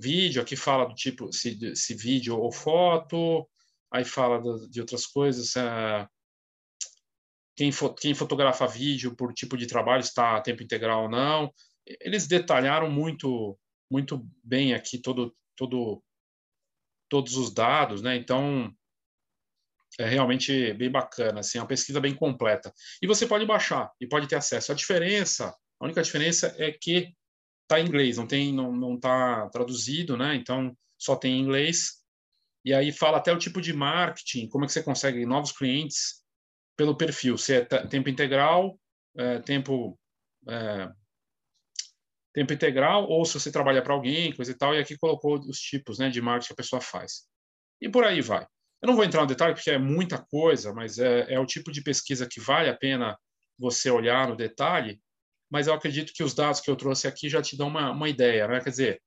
vídeo, 0.00 0.42
aqui 0.42 0.56
fala 0.56 0.86
do 0.86 0.94
tipo 0.94 1.32
se, 1.32 1.74
se 1.76 1.94
vídeo 1.94 2.38
ou 2.38 2.50
foto, 2.52 3.48
aí 3.92 4.04
fala 4.04 4.40
de 4.68 4.80
outras 4.80 5.06
coisas. 5.06 5.54
É, 5.56 6.06
quem, 7.56 7.70
fo, 7.70 7.92
quem 7.94 8.14
fotografa 8.14 8.66
vídeo 8.66 9.14
por 9.14 9.32
tipo 9.32 9.56
de 9.56 9.66
trabalho 9.66 10.00
está 10.00 10.36
a 10.36 10.40
tempo 10.40 10.62
integral 10.62 11.04
ou 11.04 11.08
não. 11.10 11.52
Eles 12.00 12.26
detalharam 12.26 12.90
muito 12.90 13.58
muito 13.90 14.24
bem 14.44 14.72
aqui 14.72 14.98
todo, 14.98 15.36
todo, 15.56 16.02
todos 17.08 17.36
os 17.36 17.52
dados, 17.52 18.00
né? 18.00 18.16
Então 18.16 18.72
é 19.98 20.08
realmente 20.08 20.72
bem 20.74 20.88
bacana, 20.88 21.40
assim, 21.40 21.58
é 21.58 21.60
uma 21.60 21.66
pesquisa 21.66 22.00
bem 22.00 22.14
completa. 22.14 22.72
E 23.02 23.06
você 23.06 23.26
pode 23.26 23.44
baixar 23.44 23.90
e 24.00 24.06
pode 24.06 24.28
ter 24.28 24.36
acesso. 24.36 24.70
A 24.70 24.74
diferença, 24.74 25.52
a 25.80 25.84
única 25.84 26.00
diferença 26.02 26.54
é 26.56 26.70
que 26.70 27.12
está 27.70 27.78
em 27.78 27.86
inglês, 27.86 28.16
não 28.16 28.26
tem, 28.26 28.52
não, 28.52 28.72
não 28.72 28.98
tá 28.98 29.48
traduzido, 29.50 30.16
né? 30.16 30.34
Então 30.34 30.76
só 30.98 31.14
tem 31.14 31.34
em 31.34 31.40
inglês. 31.40 32.00
E 32.64 32.74
aí 32.74 32.92
fala 32.92 33.18
até 33.18 33.32
o 33.32 33.38
tipo 33.38 33.60
de 33.60 33.72
marketing, 33.72 34.48
como 34.48 34.64
é 34.64 34.66
que 34.66 34.72
você 34.72 34.82
consegue 34.82 35.24
novos 35.24 35.52
clientes 35.52 36.22
pelo 36.76 36.96
perfil, 36.96 37.38
se 37.38 37.54
é 37.54 37.64
tempo 37.64 38.08
integral, 38.08 38.78
é, 39.16 39.38
tempo 39.38 39.98
é, 40.48 40.90
tempo 42.34 42.52
integral 42.52 43.08
ou 43.08 43.24
se 43.24 43.38
você 43.38 43.50
trabalha 43.50 43.82
para 43.82 43.94
alguém, 43.94 44.34
coisa 44.34 44.50
e 44.50 44.54
tal. 44.54 44.74
E 44.74 44.78
aqui 44.78 44.96
colocou 44.98 45.38
os 45.38 45.58
tipos, 45.58 45.98
né, 45.98 46.10
de 46.10 46.20
marketing 46.20 46.48
que 46.48 46.52
a 46.52 46.56
pessoa 46.56 46.80
faz. 46.80 47.26
E 47.80 47.88
por 47.88 48.04
aí 48.04 48.20
vai. 48.20 48.46
Eu 48.82 48.88
não 48.88 48.96
vou 48.96 49.04
entrar 49.04 49.20
no 49.20 49.26
detalhe 49.26 49.54
porque 49.54 49.70
é 49.70 49.78
muita 49.78 50.18
coisa, 50.18 50.72
mas 50.72 50.98
é, 50.98 51.34
é 51.34 51.38
o 51.38 51.46
tipo 51.46 51.70
de 51.70 51.82
pesquisa 51.82 52.26
que 52.26 52.40
vale 52.40 52.68
a 52.68 52.76
pena 52.76 53.18
você 53.58 53.90
olhar 53.90 54.28
no 54.28 54.36
detalhe 54.36 55.00
mas 55.50 55.66
eu 55.66 55.74
acredito 55.74 56.12
que 56.12 56.22
os 56.22 56.34
dados 56.34 56.60
que 56.60 56.70
eu 56.70 56.76
trouxe 56.76 57.08
aqui 57.08 57.28
já 57.28 57.42
te 57.42 57.56
dão 57.56 57.68
uma, 57.68 57.90
uma 57.90 58.08
ideia, 58.08 58.46
né? 58.46 58.60
Quer 58.60 58.70
dizer, 58.70 59.02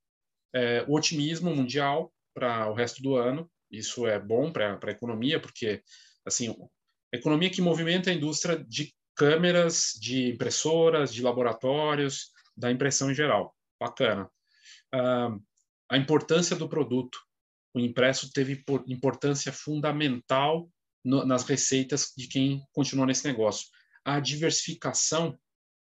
é, 0.54 0.84
o 0.88 0.96
otimismo 0.96 1.56
mundial 1.56 2.14
para 2.34 2.70
o 2.70 2.74
resto 2.74 3.02
do 3.02 3.16
ano, 3.16 3.50
isso 3.72 4.06
é 4.06 4.20
bom 4.20 4.52
para 4.52 4.78
a 4.82 4.92
economia, 4.92 5.40
porque, 5.40 5.82
assim, 6.26 6.56
economia 7.12 7.50
que 7.50 7.62
movimenta 7.62 8.10
a 8.10 8.14
indústria 8.14 8.64
de 8.68 8.94
câmeras, 9.16 9.94
de 10.00 10.32
impressoras, 10.32 11.14
de 11.14 11.22
laboratórios, 11.22 12.32
da 12.56 12.72
impressão 12.72 13.12
em 13.12 13.16
geral. 13.16 13.56
Bacana. 13.80 14.30
Uh, 14.94 15.42
a 15.90 15.98
importância 15.98 16.56
do 16.56 16.70
produto. 16.70 17.18
O 17.76 17.80
impresso 17.80 18.32
teve 18.32 18.64
importância 18.88 19.52
fundamental 19.52 20.70
no, 21.04 21.26
nas 21.26 21.44
receitas 21.44 22.12
de 22.16 22.28
quem 22.28 22.64
continuou 22.72 23.08
nesse 23.08 23.26
negócio. 23.26 23.68
A 24.06 24.20
diversificação, 24.20 25.38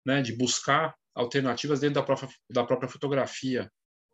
né, 0.05 0.21
de 0.21 0.33
buscar 0.33 0.95
alternativas 1.13 1.79
dentro 1.79 1.95
da 1.95 2.03
própria, 2.03 2.29
da 2.49 2.63
própria 2.63 2.89
fotografia, 2.89 3.71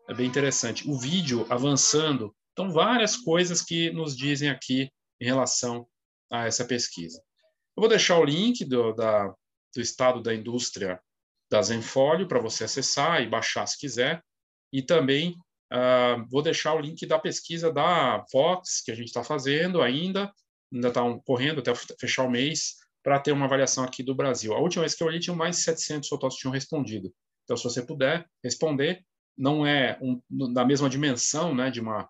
é 0.08 0.14
bem 0.14 0.28
interessante. 0.28 0.90
O 0.90 0.98
vídeo 0.98 1.46
avançando. 1.50 2.36
Então, 2.54 2.72
várias 2.72 3.18
coisas 3.18 3.62
que 3.62 3.92
nos 3.92 4.16
dizem 4.16 4.50
aqui 4.50 4.90
em 5.20 5.26
relação 5.26 5.88
a 6.32 6.46
essa 6.46 6.66
pesquisa. 6.66 7.22
Eu 7.76 7.82
vou 7.82 7.90
deixar 7.90 8.18
o 8.20 8.26
link 8.26 8.66
do, 8.66 8.94
da, 8.94 9.34
do 9.74 9.82
estado 9.82 10.22
da 10.22 10.34
indústria 10.34 11.00
da 11.50 11.62
Zenfolio 11.62 12.28
para 12.28 12.40
você 12.40 12.64
acessar 12.64 13.22
e 13.22 13.30
baixar 13.30 13.66
se 13.68 13.78
quiser. 13.78 14.24
E 14.72 14.82
também 14.82 15.36
uh, 15.72 16.26
vou 16.30 16.42
deixar 16.42 16.74
o 16.74 16.80
link 16.80 17.06
da 17.06 17.20
pesquisa 17.20 17.72
da 17.72 18.26
Fox, 18.32 18.82
que 18.82 18.92
a 18.92 18.96
gente 18.96 19.08
está 19.08 19.24
fazendo 19.24 19.82
ainda, 19.82 20.32
ainda 20.74 20.88
está 20.88 21.02
correndo 21.26 21.60
até 21.60 21.74
fechar 22.00 22.24
o 22.24 22.32
mês, 22.32 22.78
para 23.04 23.20
ter 23.20 23.32
uma 23.32 23.46
avaliação 23.46 23.84
aqui 23.84 24.04
do 24.04 24.16
Brasil. 24.16 24.54
A 24.54 24.60
última 24.60 24.82
vez 24.84 24.94
que 24.94 25.04
eu 25.04 25.08
olhei, 25.08 25.20
tinha 25.20 25.36
mais 25.36 25.58
de 25.58 25.64
700 25.64 26.08
fotógrafos 26.08 26.38
que 26.38 26.42
tinham 26.42 26.54
respondido. 26.54 27.14
Então, 27.44 27.58
se 27.58 27.64
você 27.64 27.82
puder 27.86 28.28
responder, 28.44 29.04
não 29.38 29.66
é 29.66 29.98
um, 30.02 30.22
da 30.54 30.66
mesma 30.66 30.90
dimensão 30.90 31.56
né, 31.56 31.72
de 31.72 31.80
uma 31.80 32.10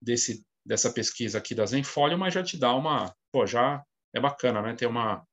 desse 0.00 0.44
dessa 0.64 0.92
pesquisa 0.92 1.38
aqui 1.38 1.54
da 1.54 1.64
Zenfolio, 1.64 2.18
mas 2.18 2.34
já 2.34 2.42
te 2.42 2.56
dá 2.58 2.74
uma, 2.74 3.14
pô, 3.30 3.46
já 3.46 3.84
é 4.12 4.20
bacana, 4.20 4.60
né? 4.60 4.74
Ter 4.74 4.86
uma 4.86 5.24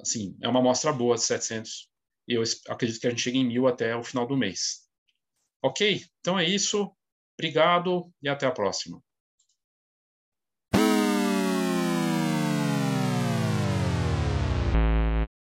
assim, 0.00 0.36
é 0.42 0.48
uma 0.48 0.58
amostra 0.58 0.92
boa 0.92 1.14
de 1.14 1.22
700 1.22 1.88
e 2.26 2.34
eu 2.34 2.42
acredito 2.68 3.00
que 3.00 3.06
a 3.06 3.10
gente 3.10 3.22
chegue 3.22 3.38
em 3.38 3.46
mil 3.46 3.68
até 3.68 3.96
o 3.96 4.02
final 4.02 4.26
do 4.26 4.36
mês. 4.36 4.88
Ok? 5.62 6.04
Então 6.20 6.38
é 6.38 6.44
isso. 6.44 6.92
Obrigado 7.38 8.12
e 8.20 8.28
até 8.28 8.46
a 8.46 8.50
próxima. 8.50 9.00